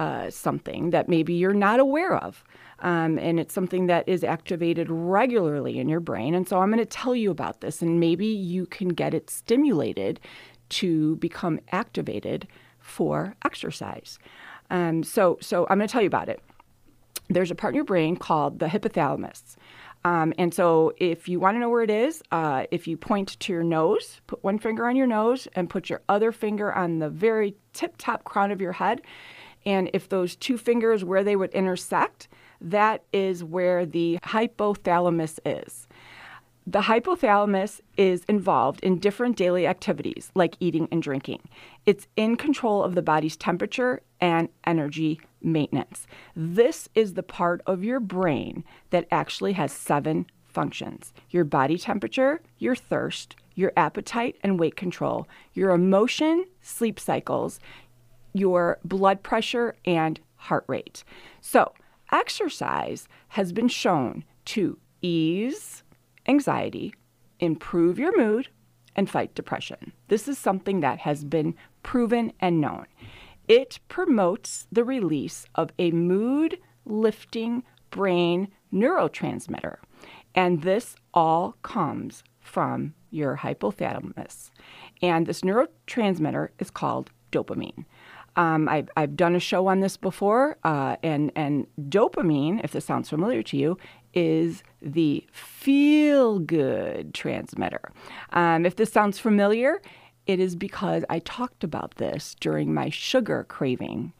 uh, 0.00 0.30
something 0.30 0.90
that 0.90 1.10
maybe 1.10 1.34
you're 1.34 1.52
not 1.52 1.78
aware 1.78 2.16
of. 2.16 2.42
Um, 2.78 3.18
and 3.18 3.38
it's 3.38 3.52
something 3.52 3.86
that 3.88 4.08
is 4.08 4.24
activated 4.24 4.88
regularly 4.90 5.78
in 5.78 5.90
your 5.90 6.00
brain. 6.00 6.34
And 6.34 6.48
so 6.48 6.58
I'm 6.60 6.70
going 6.70 6.78
to 6.78 6.86
tell 6.86 7.14
you 7.14 7.30
about 7.30 7.60
this, 7.60 7.82
and 7.82 8.00
maybe 8.00 8.26
you 8.26 8.64
can 8.64 8.88
get 8.88 9.12
it 9.12 9.28
stimulated 9.28 10.18
to 10.70 11.16
become 11.16 11.60
activated 11.70 12.48
for 12.78 13.36
exercise. 13.44 14.18
Um, 14.70 15.02
so, 15.02 15.36
so 15.42 15.66
I'm 15.68 15.76
going 15.76 15.86
to 15.86 15.92
tell 15.92 16.00
you 16.00 16.06
about 16.06 16.30
it. 16.30 16.40
There's 17.28 17.50
a 17.50 17.54
part 17.54 17.72
in 17.72 17.76
your 17.76 17.84
brain 17.84 18.16
called 18.16 18.58
the 18.58 18.66
hypothalamus. 18.66 19.56
Um, 20.02 20.32
and 20.38 20.54
so, 20.54 20.94
if 20.96 21.28
you 21.28 21.38
want 21.40 21.56
to 21.56 21.58
know 21.58 21.68
where 21.68 21.82
it 21.82 21.90
is, 21.90 22.22
uh, 22.32 22.64
if 22.70 22.88
you 22.88 22.96
point 22.96 23.38
to 23.38 23.52
your 23.52 23.62
nose, 23.62 24.22
put 24.26 24.42
one 24.42 24.58
finger 24.58 24.88
on 24.88 24.96
your 24.96 25.06
nose 25.06 25.46
and 25.54 25.68
put 25.68 25.90
your 25.90 26.00
other 26.08 26.32
finger 26.32 26.72
on 26.72 27.00
the 27.00 27.10
very 27.10 27.54
tip 27.74 27.96
top 27.98 28.24
crown 28.24 28.50
of 28.50 28.62
your 28.62 28.72
head. 28.72 29.02
And 29.66 29.90
if 29.92 30.08
those 30.08 30.36
two 30.36 30.56
fingers, 30.58 31.04
where 31.04 31.24
they 31.24 31.36
would 31.36 31.50
intersect, 31.50 32.28
that 32.60 33.04
is 33.12 33.44
where 33.44 33.86
the 33.86 34.18
hypothalamus 34.22 35.38
is. 35.44 35.86
The 36.66 36.82
hypothalamus 36.82 37.80
is 37.96 38.24
involved 38.28 38.80
in 38.80 38.98
different 38.98 39.36
daily 39.36 39.66
activities 39.66 40.30
like 40.34 40.56
eating 40.60 40.88
and 40.92 41.02
drinking. 41.02 41.48
It's 41.86 42.06
in 42.16 42.36
control 42.36 42.84
of 42.84 42.94
the 42.94 43.02
body's 43.02 43.36
temperature 43.36 44.02
and 44.20 44.48
energy 44.64 45.20
maintenance. 45.42 46.06
This 46.36 46.88
is 46.94 47.14
the 47.14 47.22
part 47.22 47.62
of 47.66 47.82
your 47.82 47.98
brain 47.98 48.62
that 48.90 49.08
actually 49.10 49.54
has 49.54 49.72
seven 49.72 50.26
functions 50.44 51.12
your 51.30 51.44
body 51.44 51.78
temperature, 51.78 52.40
your 52.58 52.74
thirst, 52.74 53.36
your 53.54 53.72
appetite 53.76 54.36
and 54.42 54.58
weight 54.58 54.76
control, 54.76 55.28
your 55.54 55.70
emotion, 55.70 56.44
sleep 56.60 56.98
cycles, 57.00 57.60
your 58.32 58.78
blood 58.84 59.22
pressure, 59.22 59.74
and 59.84 60.20
heart 60.36 60.64
rate. 60.66 61.04
So, 61.40 61.72
exercise 62.12 63.08
has 63.28 63.52
been 63.52 63.68
shown 63.68 64.24
to 64.46 64.78
ease 65.02 65.82
anxiety, 66.26 66.94
improve 67.38 67.98
your 67.98 68.16
mood, 68.16 68.48
and 68.96 69.08
fight 69.08 69.34
depression. 69.34 69.92
This 70.08 70.28
is 70.28 70.38
something 70.38 70.80
that 70.80 70.98
has 71.00 71.24
been 71.24 71.54
proven 71.82 72.32
and 72.40 72.60
known. 72.60 72.86
It 73.48 73.78
promotes 73.88 74.66
the 74.70 74.84
release 74.84 75.46
of 75.54 75.70
a 75.78 75.90
mood 75.90 76.58
lifting 76.84 77.62
brain 77.90 78.48
neurotransmitter. 78.72 79.76
And 80.34 80.62
this 80.62 80.96
all 81.12 81.56
comes 81.62 82.22
from 82.38 82.94
your 83.10 83.38
hypothalamus. 83.38 84.50
And 85.02 85.26
this 85.26 85.40
neurotransmitter 85.40 86.50
is 86.58 86.70
called 86.70 87.10
dopamine. 87.32 87.84
Um, 88.36 88.68
I've, 88.68 88.88
I've 88.96 89.16
done 89.16 89.34
a 89.34 89.40
show 89.40 89.66
on 89.66 89.80
this 89.80 89.96
before, 89.96 90.56
uh, 90.64 90.96
and, 91.02 91.32
and 91.34 91.66
dopamine, 91.80 92.62
if 92.64 92.72
this 92.72 92.84
sounds 92.84 93.08
familiar 93.08 93.42
to 93.44 93.56
you, 93.56 93.76
is 94.14 94.62
the 94.80 95.26
feel 95.32 96.38
good 96.38 97.14
transmitter. 97.14 97.92
Um, 98.32 98.66
if 98.66 98.76
this 98.76 98.92
sounds 98.92 99.18
familiar, 99.18 99.80
it 100.26 100.40
is 100.40 100.56
because 100.56 101.04
I 101.10 101.20
talked 101.20 101.64
about 101.64 101.96
this 101.96 102.36
during 102.40 102.72
my 102.72 102.88
sugar 102.88 103.44
craving 103.48 104.12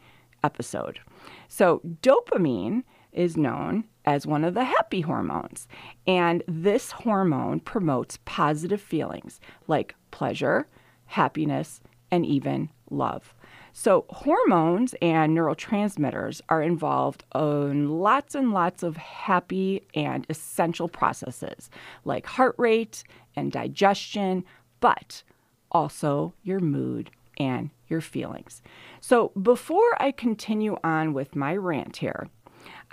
episode. 0.43 0.99
So, 1.47 1.81
dopamine 2.01 2.83
is 3.11 3.37
known 3.37 3.85
as 4.05 4.25
one 4.25 4.43
of 4.43 4.53
the 4.53 4.63
happy 4.63 5.01
hormones, 5.01 5.67
and 6.07 6.43
this 6.47 6.91
hormone 6.91 7.59
promotes 7.59 8.17
positive 8.25 8.81
feelings 8.81 9.39
like 9.67 9.95
pleasure, 10.11 10.67
happiness, 11.05 11.81
and 12.09 12.25
even 12.25 12.69
love. 12.89 13.33
So, 13.73 14.05
hormones 14.09 14.93
and 15.01 15.35
neurotransmitters 15.35 16.41
are 16.49 16.61
involved 16.61 17.23
in 17.33 17.89
lots 17.89 18.35
and 18.35 18.51
lots 18.51 18.83
of 18.83 18.97
happy 18.97 19.87
and 19.93 20.25
essential 20.29 20.89
processes 20.89 21.69
like 22.03 22.25
heart 22.25 22.55
rate 22.57 23.03
and 23.35 23.51
digestion, 23.51 24.43
but 24.81 25.23
also 25.71 26.33
your 26.43 26.59
mood 26.59 27.11
and 27.37 27.69
your 27.87 28.01
feelings. 28.01 28.61
So, 28.99 29.29
before 29.41 30.01
I 30.01 30.11
continue 30.11 30.77
on 30.83 31.13
with 31.13 31.35
my 31.35 31.55
rant 31.55 31.97
here, 31.97 32.27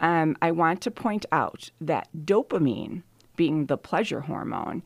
um, 0.00 0.36
I 0.40 0.52
want 0.52 0.80
to 0.82 0.90
point 0.90 1.26
out 1.32 1.70
that 1.80 2.08
dopamine, 2.24 3.02
being 3.36 3.66
the 3.66 3.76
pleasure 3.76 4.20
hormone, 4.20 4.82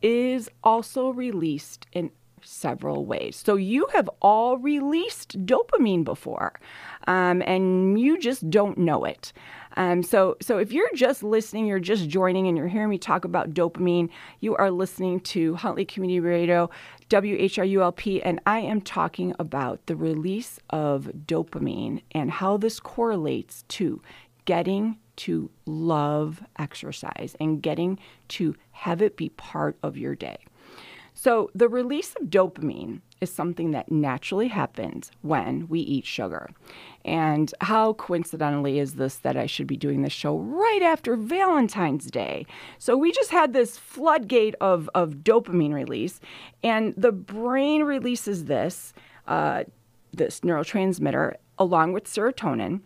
is 0.00 0.50
also 0.62 1.10
released 1.10 1.86
in 1.92 2.10
several 2.44 3.04
ways. 3.06 3.40
So 3.44 3.56
you 3.56 3.86
have 3.92 4.08
all 4.22 4.58
released 4.58 5.44
dopamine 5.44 6.04
before, 6.04 6.52
um, 7.06 7.42
and 7.46 7.98
you 7.98 8.18
just 8.18 8.48
don't 8.50 8.78
know 8.78 9.04
it. 9.04 9.32
Um, 9.76 10.02
so, 10.02 10.36
so 10.40 10.58
if 10.58 10.72
you're 10.72 10.94
just 10.94 11.22
listening, 11.22 11.66
you're 11.66 11.80
just 11.80 12.08
joining, 12.08 12.46
and 12.46 12.56
you're 12.56 12.68
hearing 12.68 12.90
me 12.90 12.98
talk 12.98 13.24
about 13.24 13.54
dopamine, 13.54 14.08
you 14.40 14.54
are 14.56 14.70
listening 14.70 15.20
to 15.20 15.56
Huntley 15.56 15.84
Community 15.84 16.20
Radio, 16.20 16.70
WHRULP, 17.10 18.22
and 18.24 18.40
I 18.46 18.60
am 18.60 18.80
talking 18.80 19.34
about 19.38 19.84
the 19.86 19.96
release 19.96 20.60
of 20.70 21.10
dopamine 21.26 22.02
and 22.12 22.30
how 22.30 22.56
this 22.56 22.78
correlates 22.78 23.64
to 23.68 24.00
getting 24.44 24.98
to 25.16 25.50
love 25.66 26.42
exercise 26.58 27.36
and 27.40 27.62
getting 27.62 27.98
to 28.28 28.54
have 28.72 29.02
it 29.02 29.16
be 29.16 29.28
part 29.30 29.76
of 29.82 29.96
your 29.96 30.14
day. 30.14 30.38
So, 31.16 31.50
the 31.54 31.68
release 31.68 32.12
of 32.20 32.26
dopamine 32.26 33.00
is 33.20 33.32
something 33.32 33.70
that 33.70 33.90
naturally 33.90 34.48
happens 34.48 35.12
when 35.22 35.68
we 35.68 35.78
eat 35.78 36.04
sugar. 36.04 36.50
And 37.04 37.54
how 37.60 37.92
coincidentally 37.92 38.80
is 38.80 38.94
this 38.94 39.16
that 39.18 39.36
I 39.36 39.46
should 39.46 39.68
be 39.68 39.76
doing 39.76 40.02
this 40.02 40.12
show 40.12 40.36
right 40.36 40.82
after 40.82 41.16
Valentine's 41.16 42.10
Day? 42.10 42.46
So, 42.78 42.96
we 42.96 43.12
just 43.12 43.30
had 43.30 43.52
this 43.52 43.78
floodgate 43.78 44.56
of, 44.60 44.90
of 44.92 45.18
dopamine 45.18 45.72
release, 45.72 46.20
and 46.64 46.94
the 46.96 47.12
brain 47.12 47.84
releases 47.84 48.46
this, 48.46 48.92
uh, 49.28 49.64
this 50.12 50.40
neurotransmitter 50.40 51.34
along 51.58 51.92
with 51.92 52.04
serotonin. 52.06 52.80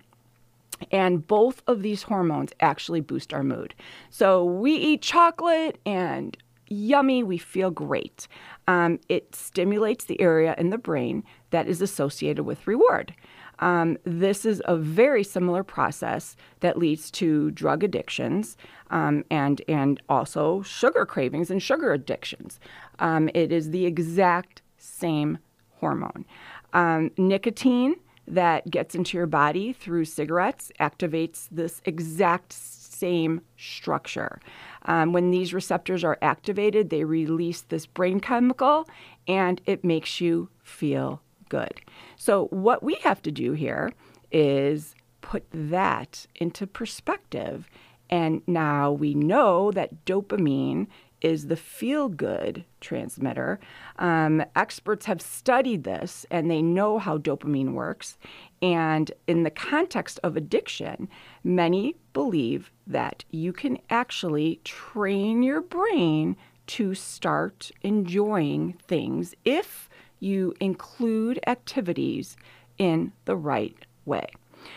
And 0.92 1.26
both 1.26 1.62
of 1.66 1.82
these 1.82 2.04
hormones 2.04 2.52
actually 2.60 3.00
boost 3.00 3.34
our 3.34 3.42
mood. 3.42 3.74
So 4.10 4.44
we 4.44 4.74
eat 4.74 5.02
chocolate 5.02 5.80
and 5.84 6.36
yummy, 6.70 7.22
we 7.22 7.38
feel 7.38 7.70
great. 7.70 8.28
Um, 8.66 9.00
it 9.08 9.34
stimulates 9.34 10.04
the 10.04 10.20
area 10.20 10.54
in 10.58 10.70
the 10.70 10.78
brain 10.78 11.24
that 11.50 11.66
is 11.68 11.80
associated 11.82 12.44
with 12.44 12.66
reward. 12.66 13.14
Um, 13.60 13.98
this 14.04 14.44
is 14.44 14.62
a 14.66 14.76
very 14.76 15.24
similar 15.24 15.64
process 15.64 16.36
that 16.60 16.78
leads 16.78 17.10
to 17.12 17.50
drug 17.50 17.82
addictions 17.82 18.56
um, 18.90 19.24
and 19.30 19.60
and 19.68 20.00
also 20.08 20.62
sugar 20.62 21.04
cravings 21.04 21.50
and 21.50 21.62
sugar 21.62 21.92
addictions. 21.92 22.60
Um, 23.00 23.28
it 23.34 23.50
is 23.50 23.70
the 23.70 23.84
exact 23.84 24.62
same 24.76 25.38
hormone. 25.80 26.24
Um, 26.72 27.10
nicotine 27.16 27.96
that 28.26 28.70
gets 28.70 28.94
into 28.94 29.16
your 29.16 29.26
body 29.26 29.72
through 29.72 30.04
cigarettes 30.04 30.70
activates 30.78 31.48
this 31.50 31.80
exact 31.84 32.52
same 32.52 33.40
structure. 33.56 34.40
Um, 34.88 35.12
when 35.12 35.30
these 35.30 35.54
receptors 35.54 36.02
are 36.02 36.18
activated, 36.22 36.90
they 36.90 37.04
release 37.04 37.60
this 37.60 37.86
brain 37.86 38.18
chemical 38.18 38.88
and 39.28 39.60
it 39.66 39.84
makes 39.84 40.20
you 40.20 40.48
feel 40.64 41.20
good. 41.50 41.80
So, 42.16 42.46
what 42.46 42.82
we 42.82 42.94
have 43.04 43.22
to 43.22 43.30
do 43.30 43.52
here 43.52 43.92
is 44.32 44.94
put 45.20 45.44
that 45.52 46.26
into 46.34 46.66
perspective. 46.66 47.68
And 48.10 48.40
now 48.46 48.90
we 48.90 49.14
know 49.14 49.70
that 49.72 50.06
dopamine 50.06 50.86
is 51.20 51.48
the 51.48 51.56
feel 51.56 52.08
good 52.08 52.64
transmitter. 52.80 53.58
Um, 53.98 54.42
experts 54.54 55.06
have 55.06 55.20
studied 55.20 55.84
this 55.84 56.24
and 56.30 56.50
they 56.50 56.62
know 56.62 56.98
how 56.98 57.18
dopamine 57.18 57.72
works. 57.72 58.16
And 58.60 59.12
in 59.26 59.44
the 59.44 59.50
context 59.50 60.18
of 60.22 60.36
addiction, 60.36 61.08
many 61.44 61.94
believe 62.12 62.72
that 62.86 63.24
you 63.30 63.52
can 63.52 63.78
actually 63.90 64.60
train 64.64 65.42
your 65.42 65.60
brain 65.60 66.36
to 66.68 66.94
start 66.94 67.70
enjoying 67.82 68.74
things 68.86 69.34
if 69.44 69.88
you 70.20 70.54
include 70.60 71.40
activities 71.46 72.36
in 72.78 73.12
the 73.24 73.36
right 73.36 73.76
way. 74.04 74.26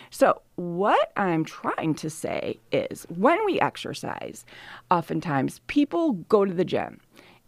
So, 0.10 0.42
what 0.56 1.12
I'm 1.18 1.44
trying 1.44 1.96
to 1.96 2.10
say 2.10 2.60
is 2.72 3.06
when 3.10 3.44
we 3.46 3.60
exercise, 3.60 4.46
oftentimes 4.92 5.60
people 5.68 6.14
go 6.14 6.46
to 6.46 6.54
the 6.54 6.66
gym 6.66 7.00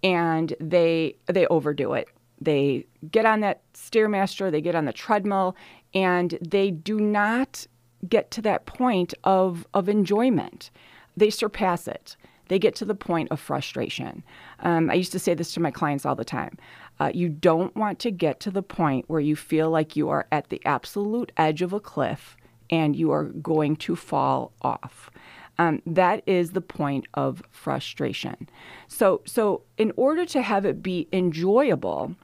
and 0.04 0.54
they 0.60 1.16
they 1.28 1.46
overdo 1.48 1.94
it. 1.94 2.08
They 2.42 2.86
get 3.10 3.26
on 3.26 3.40
that 3.42 3.62
stairmaster, 3.74 4.52
they 4.52 4.62
get 4.62 4.76
on 4.76 4.86
the 4.86 4.94
treadmill 4.94 5.56
and 5.94 6.38
they 6.42 6.72
do 6.72 7.00
not 7.00 7.68
get 8.08 8.32
to 8.32 8.42
that 8.42 8.66
point 8.66 9.14
of 9.24 9.66
of 9.74 9.88
enjoyment. 9.88 10.72
They 11.16 11.30
surpass 11.30 11.88
it. 11.88 12.16
They 12.50 12.60
get 12.60 12.76
to 12.76 12.86
the 12.86 12.96
point 12.96 13.32
of 13.32 13.40
frustration. 13.40 14.24
Um, 14.60 14.90
I 14.90 14.96
used 14.96 15.12
to 15.14 15.20
say 15.20 15.34
this 15.34 15.54
to 15.54 15.60
my 15.60 15.72
clients 15.72 16.06
all 16.06 16.16
the 16.16 16.26
time. 16.26 16.58
Uh, 17.00 17.12
you 17.14 17.30
don't 17.30 17.76
want 17.76 18.00
to 18.00 18.12
get 18.12 18.40
to 18.42 18.52
the 18.52 18.62
point 18.62 19.06
where 19.08 19.22
you 19.22 19.36
feel 19.36 19.70
like 19.70 19.96
you 19.96 20.10
are 20.10 20.28
at 20.32 20.50
the 20.50 20.62
absolute 20.66 21.32
edge 21.38 21.62
of 21.62 21.74
a 21.74 21.80
cliff 21.80 22.36
and 22.70 22.96
you 22.96 23.12
are 23.12 23.26
going 23.26 23.76
to 23.78 23.96
fall 23.96 24.52
off. 24.62 25.10
Um, 25.58 25.82
that 25.86 26.24
is 26.26 26.52
the 26.52 26.62
point 26.62 27.06
of 27.14 27.44
frustration. 27.52 28.50
So, 28.88 29.22
so 29.26 29.64
in 29.78 29.92
order 29.96 30.26
to 30.26 30.42
have 30.42 30.66
it 30.66 30.82
be 30.82 31.08
enjoyable, 31.14 32.16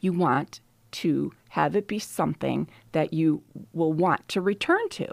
you 0.00 0.12
want 0.12 0.60
to 0.92 1.32
have 1.50 1.74
it 1.76 1.88
be 1.88 1.98
something 1.98 2.68
that 2.92 3.12
you 3.12 3.42
will 3.72 3.92
want 3.92 4.26
to 4.28 4.40
return 4.40 4.88
to. 4.88 5.08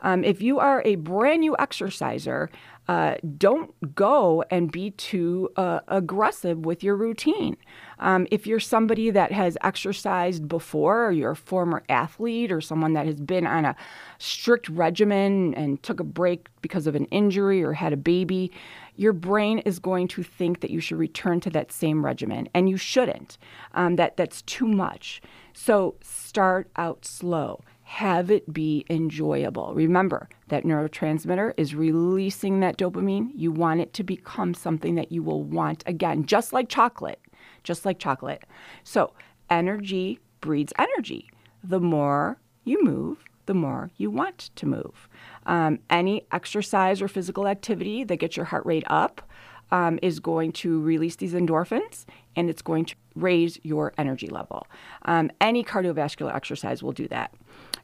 Um, 0.00 0.24
if 0.24 0.42
you 0.42 0.58
are 0.58 0.82
a 0.84 0.96
brand 0.96 1.40
new 1.40 1.56
exerciser, 1.58 2.50
uh, 2.88 3.16
don't 3.38 3.94
go 3.94 4.44
and 4.50 4.70
be 4.70 4.90
too 4.92 5.50
uh, 5.56 5.80
aggressive 5.88 6.58
with 6.64 6.84
your 6.84 6.96
routine. 6.96 7.56
Um, 7.98 8.26
if 8.30 8.46
you're 8.46 8.60
somebody 8.60 9.10
that 9.10 9.32
has 9.32 9.56
exercised 9.62 10.48
before, 10.48 11.06
or 11.06 11.12
you're 11.12 11.32
a 11.32 11.36
former 11.36 11.82
athlete, 11.88 12.52
or 12.52 12.60
someone 12.60 12.92
that 12.92 13.06
has 13.06 13.20
been 13.20 13.46
on 13.46 13.64
a 13.64 13.74
strict 14.18 14.68
regimen 14.68 15.54
and 15.54 15.82
took 15.82 16.00
a 16.00 16.04
break 16.04 16.48
because 16.62 16.86
of 16.86 16.94
an 16.94 17.06
injury 17.06 17.62
or 17.62 17.72
had 17.72 17.92
a 17.92 17.96
baby, 17.96 18.52
your 18.96 19.12
brain 19.12 19.58
is 19.60 19.78
going 19.78 20.08
to 20.08 20.22
think 20.22 20.60
that 20.60 20.70
you 20.70 20.80
should 20.80 20.98
return 20.98 21.40
to 21.40 21.50
that 21.50 21.72
same 21.72 22.04
regimen, 22.04 22.48
and 22.54 22.68
you 22.68 22.76
shouldn't. 22.76 23.38
Um, 23.74 23.96
that 23.96 24.16
that's 24.16 24.42
too 24.42 24.66
much. 24.66 25.20
So 25.58 25.96
start 26.02 26.68
out 26.76 27.06
slow 27.06 27.62
have 27.86 28.30
it 28.32 28.52
be 28.52 28.84
enjoyable. 28.90 29.72
Remember 29.72 30.28
that 30.48 30.64
neurotransmitter 30.64 31.54
is 31.56 31.74
releasing 31.74 32.60
that 32.60 32.76
dopamine. 32.76 33.30
You 33.32 33.52
want 33.52 33.80
it 33.80 33.94
to 33.94 34.02
become 34.02 34.54
something 34.54 34.96
that 34.96 35.12
you 35.12 35.22
will 35.22 35.44
want 35.44 35.82
again, 35.86 36.26
just 36.26 36.52
like 36.52 36.68
chocolate, 36.68 37.20
just 37.62 37.86
like 37.86 38.00
chocolate. 38.00 38.42
So, 38.82 39.12
energy 39.48 40.18
breeds 40.40 40.72
energy. 40.78 41.30
The 41.62 41.80
more 41.80 42.38
you 42.64 42.82
move, 42.82 43.24
the 43.46 43.54
more 43.54 43.90
you 43.96 44.10
want 44.10 44.50
to 44.56 44.66
move. 44.66 45.08
Um, 45.46 45.78
any 45.88 46.26
exercise 46.32 47.00
or 47.00 47.08
physical 47.08 47.46
activity 47.46 48.02
that 48.04 48.16
gets 48.16 48.36
your 48.36 48.46
heart 48.46 48.66
rate 48.66 48.84
up 48.88 49.22
um, 49.70 50.00
is 50.02 50.20
going 50.20 50.52
to 50.52 50.80
release 50.82 51.16
these 51.16 51.34
endorphins 51.34 52.04
and 52.36 52.48
it's 52.48 52.62
going 52.62 52.84
to 52.84 52.94
raise 53.14 53.58
your 53.62 53.92
energy 53.98 54.28
level. 54.28 54.66
Um, 55.06 55.30
any 55.40 55.64
cardiovascular 55.64 56.34
exercise 56.34 56.82
will 56.82 56.92
do 56.92 57.08
that. 57.08 57.34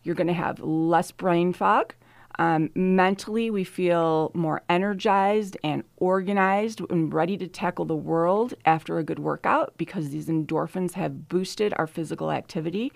You're 0.03 0.15
going 0.15 0.27
to 0.29 0.33
have 0.33 0.61
less 0.61 1.11
brain 1.11 1.53
fog. 1.53 1.95
Um, 2.39 2.71
mentally, 2.75 3.51
we 3.51 3.65
feel 3.65 4.31
more 4.35 4.63
energized 4.69 5.57
and 5.63 5.85
organized 5.97 6.81
and 6.91 7.13
ready 7.13 7.37
to 7.37 7.47
tackle 7.47 7.85
the 7.85 7.97
world 7.97 8.55
after 8.65 8.99
a 8.99 9.05
good 9.05 9.19
workout 9.19 9.75
because 9.77 10.11
these 10.11 10.29
endorphins 10.29 10.93
have 10.93 11.29
boosted 11.29 11.75
our 11.77 11.87
physical 11.87 12.31
activity. 12.31 12.93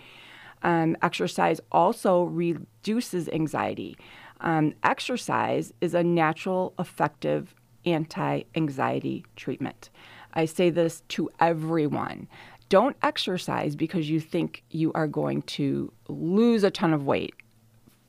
Um, 0.62 0.97
exercise 1.03 1.61
also 1.71 2.23
reduces 2.25 3.29
anxiety. 3.29 3.99
Um, 4.40 4.75
exercise 4.83 5.73
is 5.81 5.95
a 5.95 6.03
natural, 6.03 6.75
effective 6.79 7.55
anti 7.85 8.42
anxiety 8.55 9.25
treatment. 9.37 9.90
I 10.37 10.44
say 10.44 10.70
this 10.70 11.03
to 11.09 11.31
everyone. 11.40 12.29
Don't 12.68 12.96
exercise 13.03 13.75
because 13.75 14.09
you 14.09 14.20
think 14.20 14.62
you 14.70 14.92
are 14.94 15.09
going 15.09 15.42
to 15.42 15.92
lose 16.09 16.62
a 16.62 16.70
ton 16.70 16.92
of 16.92 17.07
weight 17.07 17.35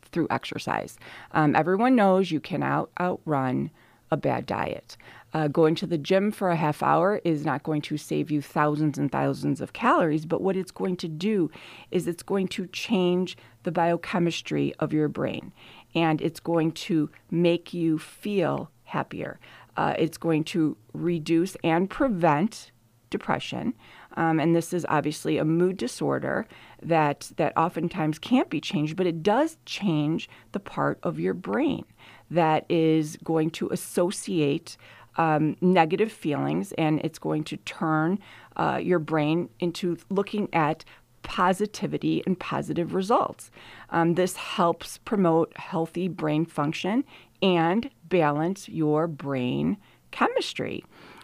through 0.04 0.28
exercise. 0.30 0.98
Um, 1.32 1.56
everyone 1.56 1.96
knows 1.96 2.30
you 2.30 2.40
cannot 2.40 2.90
outrun 3.00 3.72
a 4.12 4.18
bad 4.18 4.46
diet. 4.46 4.98
Uh, 5.34 5.48
going 5.48 5.76
to 5.76 5.86
the 5.86 5.98
gym 5.98 6.32
for 6.32 6.50
a 6.50 6.56
half 6.56 6.82
hour 6.82 7.22
is 7.24 7.46
not 7.46 7.64
going 7.64 7.82
to 7.82 7.98
save 7.98 8.32
you 8.32 8.42
thousands 8.42 8.98
and 8.98 9.12
thousands 9.12 9.60
of 9.62 9.74
calories, 9.74 10.26
but 10.26 10.42
what 10.42 10.56
it's 10.56 10.72
going 10.72 10.96
to 10.98 11.08
do 11.08 11.52
is 11.92 12.08
it's 12.08 12.24
going 12.24 12.48
to 12.48 12.68
change 12.68 13.38
the 13.64 13.72
biochemistry 13.72 14.74
of 14.80 14.94
your 14.94 15.10
brain 15.10 15.52
and 15.94 16.22
it's 16.22 16.40
going 16.40 16.72
to 16.72 17.10
make 17.30 17.74
you 17.74 17.98
feel 18.00 18.72
happier. 18.86 19.40
Uh, 19.78 19.94
it's 19.98 20.18
going 20.18 20.44
to 20.44 20.76
reduce 20.94 21.56
and 21.64 21.90
prevent 21.90 22.72
depression. 23.10 23.74
Um, 24.18 24.40
and 24.40 24.56
this 24.56 24.74
is 24.74 24.86
obviously 24.90 25.38
a 25.38 25.46
mood 25.46 25.78
disorder 25.78 26.48
that, 26.82 27.32
that 27.38 27.56
oftentimes 27.56 28.20
can't 28.20 28.50
be 28.50 28.60
changed, 28.60 28.96
but 28.96 29.06
it 29.06 29.24
does 29.24 29.58
change 29.66 30.28
the 30.52 30.60
part 30.60 31.00
of 31.04 31.20
your 31.20 31.34
brain 31.34 31.86
that 32.30 32.66
is 32.70 33.18
going 33.24 33.52
to 33.52 33.70
associate 33.70 34.76
um, 35.18 35.56
negative 35.62 36.12
feelings 36.12 36.72
and 36.74 37.00
it's 37.04 37.20
going 37.20 37.44
to 37.46 37.58
turn 37.58 38.20
uh, 38.56 38.80
your 38.82 39.00
brain 39.00 39.50
into 39.60 39.98
looking 40.10 40.50
at 40.54 40.84
positivity 41.24 42.24
and 42.26 42.40
positive 42.40 42.94
results. 42.94 43.52
Um, 43.90 44.14
this 44.14 44.38
helps 44.38 44.98
promote 45.00 45.56
healthy 45.58 46.08
brain 46.08 46.46
function 46.46 47.04
and 47.42 47.90
balance 48.04 48.70
your 48.70 49.08
brain 49.08 49.78
chemistry. 50.12 50.84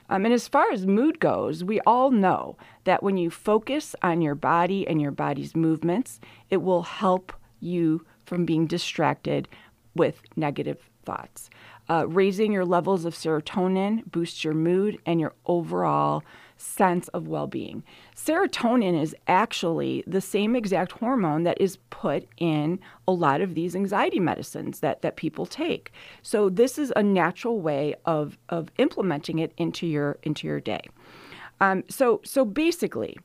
Um, 0.09 0.25
and 0.25 0.33
as 0.33 0.47
far 0.47 0.71
as 0.71 0.85
mood 0.85 1.19
goes, 1.19 1.63
we 1.63 1.79
all 1.81 2.11
know 2.11 2.57
that 2.83 3.01
when 3.01 3.17
you 3.17 3.29
focus 3.29 3.95
on 4.01 4.21
your 4.21 4.35
body 4.35 4.87
and 4.87 5.01
your 5.01 5.11
body's 5.11 5.55
movements, 5.55 6.19
it 6.49 6.57
will 6.57 6.83
help 6.83 7.33
you 7.59 8.05
from 8.25 8.45
being 8.45 8.67
distracted 8.67 9.47
with 9.95 10.21
negative 10.35 10.77
thoughts. 11.05 11.49
Uh, 11.89 12.05
raising 12.07 12.51
your 12.51 12.65
levels 12.65 13.03
of 13.03 13.13
serotonin 13.13 14.09
boosts 14.09 14.43
your 14.43 14.53
mood 14.53 14.97
and 15.05 15.19
your 15.19 15.33
overall 15.45 16.23
sense 16.63 17.07
of 17.09 17.27
well 17.27 17.47
being. 17.47 17.83
Serotonin 18.15 18.99
is 18.99 19.15
actually 19.27 20.03
the 20.07 20.21
same 20.21 20.55
exact 20.55 20.93
hormone 20.93 21.43
that 21.43 21.59
is 21.59 21.77
put 21.89 22.27
in 22.37 22.79
a 23.07 23.11
lot 23.11 23.41
of 23.41 23.53
these 23.53 23.75
anxiety 23.75 24.19
medicines 24.19 24.79
that, 24.79 25.01
that 25.01 25.17
people 25.17 25.45
take. 25.45 25.91
So 26.21 26.49
this 26.49 26.77
is 26.77 26.93
a 26.95 27.03
natural 27.03 27.59
way 27.59 27.95
of, 28.05 28.37
of 28.49 28.69
implementing 28.77 29.39
it 29.39 29.51
into 29.57 29.85
your 29.85 30.17
into 30.23 30.47
your 30.47 30.59
day. 30.59 30.81
Um, 31.59 31.83
so 31.89 32.21
so 32.23 32.45
basically, 32.45 33.17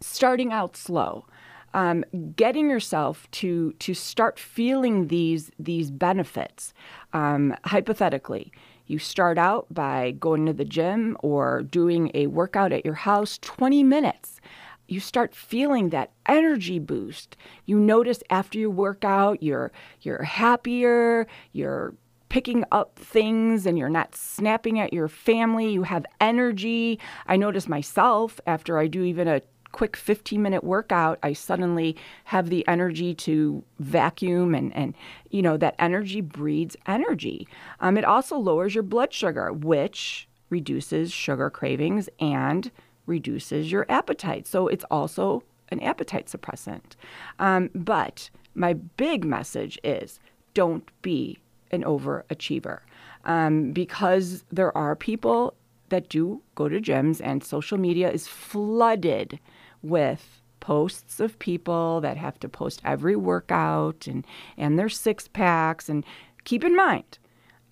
starting 0.00 0.52
out 0.52 0.76
slow. 0.76 1.26
Um, 1.74 2.04
getting 2.34 2.70
yourself 2.70 3.30
to 3.32 3.72
to 3.78 3.94
start 3.94 4.38
feeling 4.38 5.08
these 5.08 5.50
these 5.58 5.90
benefits. 5.90 6.72
Um, 7.12 7.54
hypothetically, 7.64 8.52
You 8.86 8.98
start 8.98 9.36
out 9.36 9.66
by 9.70 10.12
going 10.12 10.46
to 10.46 10.52
the 10.54 10.64
gym 10.64 11.16
or 11.22 11.62
doing 11.62 12.10
a 12.14 12.26
workout 12.28 12.72
at 12.72 12.84
your 12.86 12.94
house, 12.94 13.38
20 13.42 13.82
minutes. 13.84 14.40
You 14.88 14.98
start 15.00 15.34
feeling 15.34 15.90
that 15.90 16.12
energy 16.26 16.78
boost. 16.78 17.36
You 17.66 17.78
notice 17.78 18.22
after 18.30 18.58
you 18.58 18.70
work 18.70 19.04
out, 19.04 19.42
you're 19.42 19.70
you're 20.00 20.22
happier, 20.22 21.26
you're 21.52 21.94
picking 22.30 22.64
up 22.72 22.98
things 22.98 23.66
and 23.66 23.78
you're 23.78 23.88
not 23.90 24.14
snapping 24.14 24.80
at 24.80 24.92
your 24.92 25.08
family. 25.08 25.70
You 25.70 25.82
have 25.82 26.06
energy. 26.20 26.98
I 27.26 27.36
notice 27.36 27.68
myself 27.68 28.40
after 28.46 28.78
I 28.78 28.86
do 28.86 29.02
even 29.02 29.28
a 29.28 29.42
quick 29.72 29.96
15 29.96 30.40
minute 30.40 30.64
workout, 30.64 31.18
I 31.22 31.32
suddenly 31.32 31.96
have 32.24 32.50
the 32.50 32.66
energy 32.66 33.14
to 33.14 33.62
vacuum 33.78 34.54
and, 34.54 34.74
and 34.74 34.94
you 35.30 35.42
know, 35.42 35.56
that 35.56 35.74
energy 35.78 36.20
breeds 36.20 36.76
energy. 36.86 37.46
Um, 37.80 37.96
it 37.96 38.04
also 38.04 38.38
lowers 38.38 38.74
your 38.74 38.82
blood 38.82 39.12
sugar, 39.12 39.52
which 39.52 40.28
reduces 40.50 41.12
sugar 41.12 41.50
cravings 41.50 42.08
and 42.18 42.70
reduces 43.06 43.70
your 43.70 43.86
appetite. 43.88 44.46
So 44.46 44.68
it's 44.68 44.84
also 44.90 45.42
an 45.70 45.80
appetite 45.80 46.26
suppressant. 46.26 46.96
Um, 47.38 47.70
but 47.74 48.30
my 48.54 48.74
big 48.74 49.24
message 49.24 49.78
is 49.84 50.20
don't 50.54 50.88
be 51.02 51.38
an 51.70 51.84
overachiever 51.84 52.80
um, 53.24 53.72
because 53.72 54.44
there 54.50 54.76
are 54.76 54.96
people 54.96 55.54
that 55.90 56.08
do 56.08 56.42
go 56.54 56.68
to 56.68 56.80
gyms 56.80 57.20
and 57.22 57.42
social 57.42 57.78
media 57.78 58.10
is 58.10 58.26
flooded 58.26 59.38
with 59.82 60.42
posts 60.60 61.20
of 61.20 61.38
people 61.38 62.00
that 62.00 62.16
have 62.16 62.38
to 62.40 62.48
post 62.48 62.82
every 62.84 63.16
workout 63.16 64.06
and, 64.06 64.26
and 64.56 64.78
their 64.78 64.88
six 64.88 65.28
packs. 65.28 65.88
And 65.88 66.04
keep 66.44 66.64
in 66.64 66.76
mind, 66.76 67.18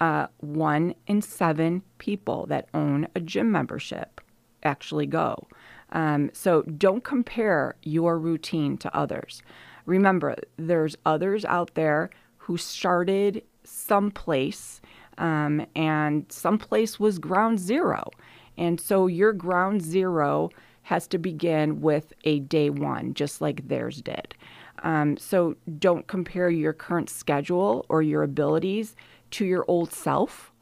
uh, 0.01 0.27
one 0.39 0.95
in 1.07 1.23
seven 1.23 1.83
people 1.99 2.47
that 2.47 2.69
own 2.75 3.09
a 3.15 3.21
gym 3.21 3.51
membership 3.51 4.21
actually 4.63 5.07
go. 5.07 5.47
Um, 5.93 6.31
so 6.33 6.63
don't 6.63 7.05
compare 7.05 7.77
your 7.83 8.19
routine 8.19 8.77
to 8.79 8.97
others. 8.97 9.43
Remember, 9.85 10.37
there's 10.57 10.97
others 11.07 11.45
out 11.45 11.75
there 11.75 12.11
who 12.39 12.57
started 12.57 13.43
someplace, 13.65 14.81
um, 15.19 15.67
and 15.75 16.27
someplace 16.31 16.99
was 16.99 17.19
ground 17.19 17.59
zero. 17.59 18.11
And 18.59 18.81
so 18.81 19.07
your 19.07 19.33
ground 19.33 19.83
zero 19.83 20.51
has 20.87 21.09
to 21.09 21.19
begin 21.19 21.81
with 21.81 22.13
a 22.23 22.39
day 22.39 22.71
one, 22.71 23.13
just 23.13 23.41
like 23.41 23.67
theirs 23.67 24.01
did. 24.01 24.37
Um, 24.85 25.17
so 25.17 25.57
don't 25.81 26.07
compare 26.07 26.49
your 26.49 26.73
current 26.73 27.11
schedule 27.11 27.85
or 27.89 28.03
your 28.03 28.23
abilities 28.23 28.95
to 29.33 29.45
your 29.45 29.65
old 29.67 29.93
self, 29.93 30.53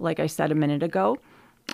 like 0.00 0.18
I 0.18 0.26
said 0.26 0.50
a 0.50 0.56
minute 0.56 0.82
ago. 0.82 1.16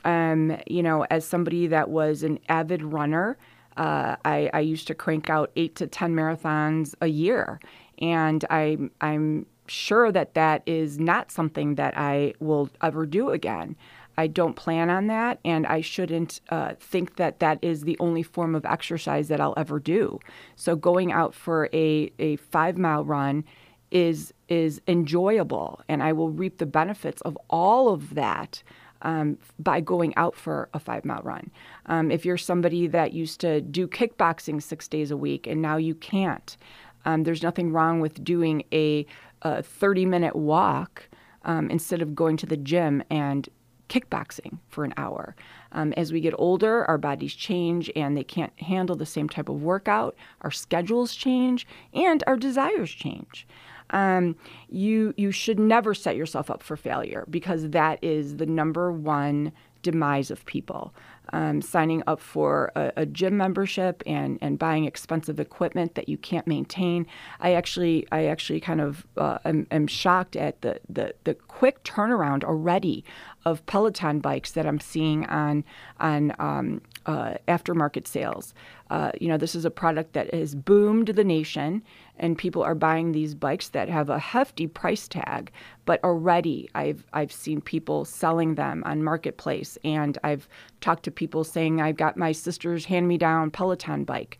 Um, 0.04 0.54
you 0.66 0.82
know, 0.82 1.06
as 1.08 1.24
somebody 1.24 1.66
that 1.68 1.88
was 1.88 2.22
an 2.22 2.40
avid 2.50 2.82
runner, 2.82 3.38
uh, 3.78 4.16
I, 4.22 4.50
I, 4.52 4.60
used 4.60 4.86
to 4.88 4.94
crank 4.94 5.30
out 5.30 5.50
eight 5.56 5.74
to 5.76 5.86
10 5.86 6.14
marathons 6.14 6.94
a 7.00 7.06
year. 7.06 7.58
And 8.00 8.44
I, 8.50 8.76
I'm 9.00 9.46
sure 9.66 10.12
that 10.12 10.34
that 10.34 10.62
is 10.66 10.98
not 10.98 11.30
something 11.30 11.76
that 11.76 11.96
I 11.96 12.34
will 12.38 12.68
ever 12.82 13.06
do 13.06 13.30
again. 13.30 13.76
I 14.16 14.26
don't 14.26 14.54
plan 14.54 14.90
on 14.90 15.08
that, 15.08 15.40
and 15.44 15.66
I 15.66 15.80
shouldn't 15.80 16.40
uh, 16.48 16.74
think 16.78 17.16
that 17.16 17.40
that 17.40 17.58
is 17.62 17.82
the 17.82 17.96
only 17.98 18.22
form 18.22 18.54
of 18.54 18.64
exercise 18.64 19.28
that 19.28 19.40
I'll 19.40 19.54
ever 19.56 19.78
do. 19.78 20.20
So 20.56 20.76
going 20.76 21.12
out 21.12 21.34
for 21.34 21.68
a, 21.72 22.12
a 22.18 22.36
five 22.36 22.78
mile 22.78 23.04
run 23.04 23.44
is 23.90 24.32
is 24.48 24.80
enjoyable, 24.86 25.80
and 25.88 26.02
I 26.02 26.12
will 26.12 26.30
reap 26.30 26.58
the 26.58 26.66
benefits 26.66 27.22
of 27.22 27.38
all 27.50 27.88
of 27.88 28.14
that. 28.14 28.62
Um, 29.02 29.36
by 29.58 29.82
going 29.82 30.16
out 30.16 30.34
for 30.34 30.70
a 30.72 30.78
five 30.78 31.04
mile 31.04 31.20
run. 31.22 31.50
Um, 31.84 32.10
if 32.10 32.24
you're 32.24 32.38
somebody 32.38 32.86
that 32.86 33.12
used 33.12 33.38
to 33.42 33.60
do 33.60 33.86
kickboxing 33.86 34.62
six 34.62 34.88
days 34.88 35.10
a 35.10 35.16
week 35.16 35.46
and 35.46 35.60
now 35.60 35.76
you 35.76 35.94
can't, 35.94 36.56
um, 37.04 37.24
there's 37.24 37.42
nothing 37.42 37.70
wrong 37.70 38.00
with 38.00 38.24
doing 38.24 38.64
a, 38.72 39.04
a 39.42 39.62
30 39.62 40.06
minute 40.06 40.34
walk 40.34 41.10
um, 41.44 41.70
instead 41.70 42.02
of 42.02 42.14
going 42.14 42.36
to 42.38 42.46
the 42.46 42.56
gym 42.56 43.02
and 43.10 43.48
kickboxing 43.88 44.58
for 44.68 44.84
an 44.84 44.94
hour. 44.96 45.34
Um, 45.72 45.92
as 45.94 46.12
we 46.12 46.20
get 46.20 46.34
older, 46.38 46.84
our 46.86 46.98
bodies 46.98 47.34
change 47.34 47.90
and 47.94 48.16
they 48.16 48.24
can't 48.24 48.58
handle 48.60 48.96
the 48.96 49.06
same 49.06 49.28
type 49.28 49.48
of 49.48 49.62
workout. 49.62 50.16
Our 50.42 50.50
schedules 50.50 51.14
change 51.14 51.66
and 51.92 52.22
our 52.26 52.36
desires 52.36 52.90
change. 52.90 53.46
Um, 53.90 54.36
you 54.68 55.12
you 55.16 55.30
should 55.30 55.58
never 55.58 55.94
set 55.94 56.16
yourself 56.16 56.50
up 56.50 56.62
for 56.62 56.76
failure 56.76 57.26
because 57.28 57.68
that 57.70 58.02
is 58.02 58.36
the 58.36 58.46
number 58.46 58.90
one 58.90 59.52
demise 59.84 60.32
of 60.32 60.44
people 60.46 60.92
um, 61.32 61.62
signing 61.62 62.02
up 62.06 62.20
for 62.20 62.72
a, 62.74 62.92
a, 62.96 63.06
gym 63.06 63.36
membership 63.36 64.02
and, 64.06 64.38
and 64.42 64.58
buying 64.58 64.84
expensive 64.84 65.40
equipment 65.40 65.94
that 65.94 66.08
you 66.08 66.18
can't 66.18 66.46
maintain. 66.46 67.06
I 67.40 67.54
actually 67.54 68.06
I 68.12 68.26
actually 68.26 68.60
kind 68.60 68.80
of 68.80 69.06
uh, 69.16 69.38
am, 69.44 69.66
am, 69.70 69.86
shocked 69.86 70.36
at 70.36 70.60
the, 70.60 70.80
the, 70.88 71.14
the 71.24 71.34
quick 71.34 71.82
turnaround 71.84 72.44
already 72.44 73.04
of 73.44 73.64
Peloton 73.66 74.20
bikes 74.20 74.52
that 74.52 74.66
I'm 74.66 74.80
seeing 74.80 75.24
on 75.26 75.64
on 75.98 76.34
um, 76.38 76.82
uh, 77.06 77.34
aftermarket 77.48 78.06
sales. 78.06 78.54
Uh, 78.90 79.10
you 79.20 79.28
know, 79.28 79.36
this 79.36 79.54
is 79.54 79.64
a 79.64 79.70
product 79.70 80.12
that 80.12 80.32
has 80.32 80.54
boomed 80.54 81.08
the 81.08 81.24
nation, 81.24 81.82
and 82.18 82.38
people 82.38 82.62
are 82.62 82.74
buying 82.74 83.12
these 83.12 83.34
bikes 83.34 83.68
that 83.70 83.88
have 83.88 84.08
a 84.10 84.18
hefty 84.18 84.66
price 84.66 85.08
tag. 85.08 85.50
But 85.84 86.02
already, 86.04 86.68
I've 86.74 87.06
I've 87.12 87.32
seen 87.32 87.60
people 87.60 88.04
selling 88.04 88.54
them 88.54 88.82
on 88.86 89.02
marketplace, 89.02 89.78
and 89.84 90.18
I've 90.22 90.48
talked 90.80 91.02
to 91.04 91.10
people 91.10 91.44
saying 91.44 91.80
I've 91.80 91.96
got 91.96 92.16
my 92.16 92.32
sister's 92.32 92.84
hand-me-down 92.84 93.50
Peloton 93.50 94.04
bike. 94.04 94.38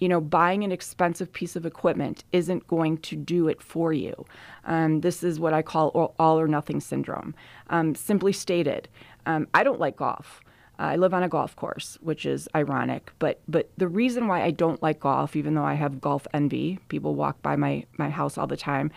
You 0.00 0.08
know, 0.08 0.20
buying 0.20 0.64
an 0.64 0.72
expensive 0.72 1.32
piece 1.32 1.54
of 1.54 1.64
equipment 1.64 2.24
isn't 2.32 2.66
going 2.66 2.98
to 2.98 3.16
do 3.16 3.48
it 3.48 3.62
for 3.62 3.92
you. 3.92 4.26
Um, 4.64 5.00
this 5.00 5.22
is 5.22 5.38
what 5.38 5.54
I 5.54 5.62
call 5.62 6.14
all 6.18 6.40
or 6.40 6.48
nothing 6.48 6.80
syndrome. 6.80 7.32
Um, 7.70 7.94
simply 7.94 8.32
stated, 8.32 8.88
um, 9.24 9.46
I 9.54 9.62
don't 9.62 9.78
like 9.78 9.96
golf. 9.96 10.40
Uh, 10.78 10.82
I 10.82 10.96
live 10.96 11.14
on 11.14 11.22
a 11.22 11.28
golf 11.28 11.54
course, 11.56 11.98
which 12.00 12.26
is 12.26 12.48
ironic. 12.54 13.12
But 13.18 13.40
but 13.46 13.70
the 13.76 13.88
reason 13.88 14.26
why 14.26 14.42
I 14.42 14.50
don't 14.50 14.82
like 14.82 15.00
golf, 15.00 15.36
even 15.36 15.54
though 15.54 15.64
I 15.64 15.74
have 15.74 16.00
golf 16.00 16.26
envy, 16.34 16.78
people 16.88 17.14
walk 17.14 17.40
by 17.42 17.56
my 17.56 17.84
my 17.96 18.10
house 18.10 18.36
all 18.36 18.46
the 18.46 18.56
time, 18.56 18.90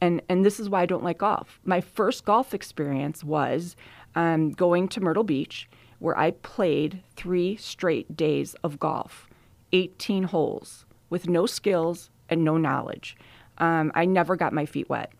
and 0.00 0.20
and 0.28 0.44
this 0.44 0.60
is 0.60 0.68
why 0.68 0.82
I 0.82 0.86
don't 0.86 1.04
like 1.04 1.18
golf. 1.18 1.60
My 1.64 1.80
first 1.80 2.24
golf 2.24 2.52
experience 2.52 3.24
was 3.24 3.76
um, 4.14 4.50
going 4.50 4.88
to 4.88 5.00
Myrtle 5.00 5.24
Beach, 5.24 5.68
where 5.98 6.18
I 6.18 6.32
played 6.32 7.02
three 7.16 7.56
straight 7.56 8.16
days 8.16 8.54
of 8.62 8.78
golf, 8.78 9.28
18 9.72 10.24
holes 10.24 10.84
with 11.08 11.28
no 11.28 11.46
skills 11.46 12.10
and 12.28 12.44
no 12.44 12.56
knowledge. 12.56 13.16
Um, 13.58 13.92
I 13.94 14.04
never 14.04 14.34
got 14.36 14.52
my 14.52 14.66
feet 14.66 14.88
wet. 14.88 15.12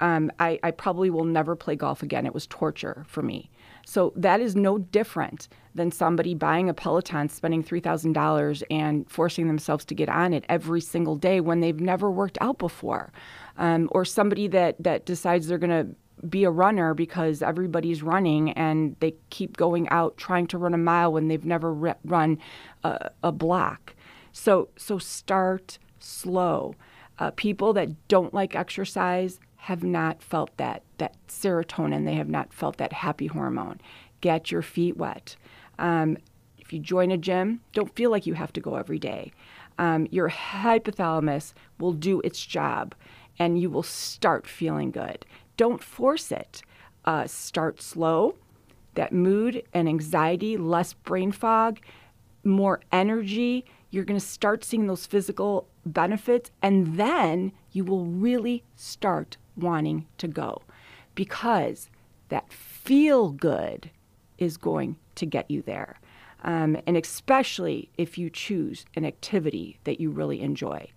Um, 0.00 0.30
I, 0.40 0.58
I 0.62 0.70
probably 0.72 1.10
will 1.10 1.24
never 1.24 1.56
play 1.56 1.76
golf 1.76 2.02
again. 2.02 2.26
It 2.26 2.34
was 2.34 2.46
torture 2.46 3.04
for 3.06 3.22
me. 3.22 3.50
So 3.86 4.12
that 4.16 4.40
is 4.40 4.56
no 4.56 4.78
different 4.78 5.48
than 5.76 5.92
somebody 5.92 6.34
buying 6.34 6.68
a 6.68 6.74
Peloton, 6.74 7.28
spending 7.28 7.62
$3,000 7.62 8.62
and 8.68 9.08
forcing 9.08 9.46
themselves 9.46 9.84
to 9.84 9.94
get 9.94 10.08
on 10.08 10.32
it 10.32 10.44
every 10.48 10.80
single 10.80 11.14
day 11.14 11.40
when 11.40 11.60
they've 11.60 11.78
never 11.78 12.10
worked 12.10 12.36
out 12.40 12.58
before. 12.58 13.12
Um, 13.56 13.88
or 13.92 14.04
somebody 14.04 14.48
that, 14.48 14.82
that 14.82 15.06
decides 15.06 15.46
they're 15.46 15.56
going 15.56 15.70
to 15.70 15.94
be 16.26 16.42
a 16.42 16.50
runner 16.50 16.94
because 16.94 17.42
everybody's 17.42 18.02
running 18.02 18.50
and 18.52 18.96
they 18.98 19.14
keep 19.30 19.56
going 19.56 19.88
out 19.90 20.16
trying 20.16 20.48
to 20.48 20.58
run 20.58 20.74
a 20.74 20.78
mile 20.78 21.12
when 21.12 21.28
they've 21.28 21.44
never 21.44 21.72
re- 21.72 21.94
run 22.04 22.38
a, 22.82 23.10
a, 23.22 23.30
block. 23.30 23.94
So, 24.32 24.68
so 24.76 24.98
start 24.98 25.78
slow. 26.00 26.74
Uh, 27.20 27.30
people 27.36 27.72
that 27.74 28.08
don't 28.08 28.34
like 28.34 28.56
exercise 28.56 29.38
have 29.66 29.82
not 29.82 30.22
felt 30.22 30.56
that 30.58 30.84
that 30.98 31.16
serotonin. 31.26 32.04
They 32.04 32.14
have 32.14 32.28
not 32.28 32.52
felt 32.52 32.76
that 32.76 32.92
happy 32.92 33.26
hormone. 33.26 33.80
Get 34.20 34.52
your 34.52 34.62
feet 34.62 34.96
wet. 34.96 35.34
Um, 35.80 36.18
if 36.56 36.72
you 36.72 36.78
join 36.78 37.10
a 37.10 37.16
gym, 37.16 37.62
don't 37.72 37.92
feel 37.96 38.12
like 38.12 38.26
you 38.26 38.34
have 38.34 38.52
to 38.52 38.60
go 38.60 38.76
every 38.76 39.00
day. 39.00 39.32
Um, 39.76 40.06
your 40.12 40.30
hypothalamus 40.30 41.52
will 41.80 41.92
do 41.92 42.20
its 42.20 42.46
job, 42.46 42.94
and 43.40 43.60
you 43.60 43.68
will 43.68 43.82
start 43.82 44.46
feeling 44.46 44.92
good. 44.92 45.26
Don't 45.56 45.82
force 45.82 46.30
it. 46.30 46.62
Uh, 47.04 47.26
start 47.26 47.82
slow. 47.82 48.36
That 48.94 49.12
mood 49.12 49.64
and 49.74 49.88
anxiety, 49.88 50.56
less 50.56 50.92
brain 50.92 51.32
fog, 51.32 51.80
more 52.44 52.82
energy. 52.92 53.64
You're 53.90 54.04
going 54.04 54.20
to 54.20 54.24
start 54.24 54.62
seeing 54.62 54.86
those 54.86 55.06
physical 55.06 55.66
benefits, 55.84 56.52
and 56.62 56.96
then 56.98 57.50
you 57.72 57.82
will 57.82 58.04
really 58.04 58.62
start 58.76 59.36
wanting 59.56 60.06
to 60.18 60.28
go 60.28 60.62
because 61.14 61.90
that 62.28 62.52
feel 62.52 63.30
good 63.30 63.90
is 64.38 64.56
going 64.56 64.96
to 65.14 65.26
get 65.26 65.50
you 65.50 65.62
there. 65.62 65.98
Um, 66.44 66.76
and 66.86 66.96
especially 66.96 67.90
if 67.96 68.18
you 68.18 68.30
choose 68.30 68.84
an 68.94 69.04
activity 69.04 69.78
that 69.84 70.00
you 70.00 70.10
really 70.10 70.40
enjoy. 70.40 70.88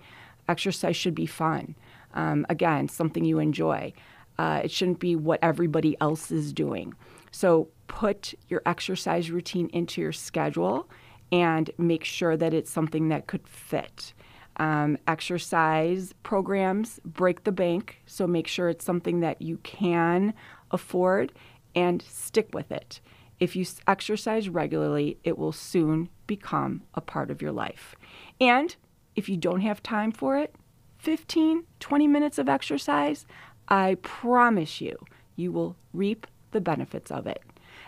Exercise 0.48 0.96
should 0.96 1.16
be 1.16 1.26
fun. 1.26 1.76
Um, 2.14 2.46
again, 2.50 2.88
something 2.90 3.24
you 3.24 3.40
enjoy. 3.40 3.94
Uh, 4.38 4.62
it 4.64 4.72
shouldn't 4.72 5.00
be 5.00 5.16
what 5.16 5.40
everybody 5.42 5.96
else 6.02 6.32
is 6.32 6.54
doing. 6.54 6.94
So 7.32 7.70
put 7.88 8.34
your 8.48 8.62
exercise 8.66 9.32
routine 9.32 9.70
into 9.74 10.02
your 10.02 10.12
schedule 10.12 10.90
and 11.32 11.70
make 11.78 12.04
sure 12.04 12.36
that 12.36 12.54
it's 12.54 12.72
something 12.72 13.10
that 13.10 13.28
could 13.28 13.48
fit. 13.48 14.14
Um, 14.60 14.98
exercise 15.08 16.14
programs 16.22 17.00
break 17.06 17.46
the 17.46 17.52
bank, 17.52 18.02
so 18.06 18.28
make 18.28 18.46
sure 18.46 18.68
it's 18.68 18.84
something 18.84 19.22
that 19.22 19.42
you 19.42 19.58
can 19.64 20.34
afford 20.70 21.32
and 21.74 22.02
stick 22.02 22.54
with 22.54 22.72
it. 22.72 23.00
If 23.40 23.56
you 23.56 23.66
exercise 23.88 24.50
regularly, 24.50 25.18
it 25.24 25.38
will 25.38 25.54
soon 25.54 26.10
become 26.28 26.84
a 26.94 27.02
part 27.02 27.32
of 27.32 27.42
your 27.42 27.54
life. 27.54 27.96
And 28.42 28.76
if 29.16 29.30
you 29.30 29.38
don't 29.38 29.62
have 29.62 29.82
time 29.82 30.12
for 30.12 30.38
it, 30.38 30.54
15, 30.98 31.64
20 31.80 32.08
minutes 32.08 32.38
of 32.38 32.50
exercise, 32.50 33.26
I 33.70 33.96
promise 34.02 34.82
you, 34.82 34.98
you 35.36 35.52
will 35.54 35.78
reap 35.94 36.28
the 36.52 36.60
benefits 36.60 37.12
of 37.12 37.28
it. 37.28 37.42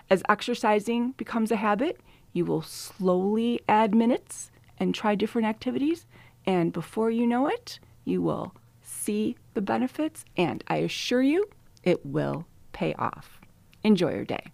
As 0.09 0.23
exercising 0.29 1.11
becomes 1.11 1.51
a 1.51 1.57
habit, 1.57 1.99
you 2.33 2.45
will 2.45 2.61
slowly 2.61 3.59
add 3.67 3.93
minutes 3.93 4.51
and 4.77 4.95
try 4.95 5.15
different 5.15 5.47
activities. 5.47 6.05
And 6.45 6.73
before 6.73 7.11
you 7.11 7.27
know 7.27 7.47
it, 7.47 7.79
you 8.03 8.21
will 8.21 8.55
see 8.81 9.35
the 9.53 9.61
benefits. 9.61 10.25
And 10.37 10.63
I 10.67 10.77
assure 10.77 11.21
you, 11.21 11.47
it 11.83 12.05
will 12.05 12.45
pay 12.71 12.93
off. 12.95 13.39
Enjoy 13.83 14.13
your 14.13 14.25
day. 14.25 14.51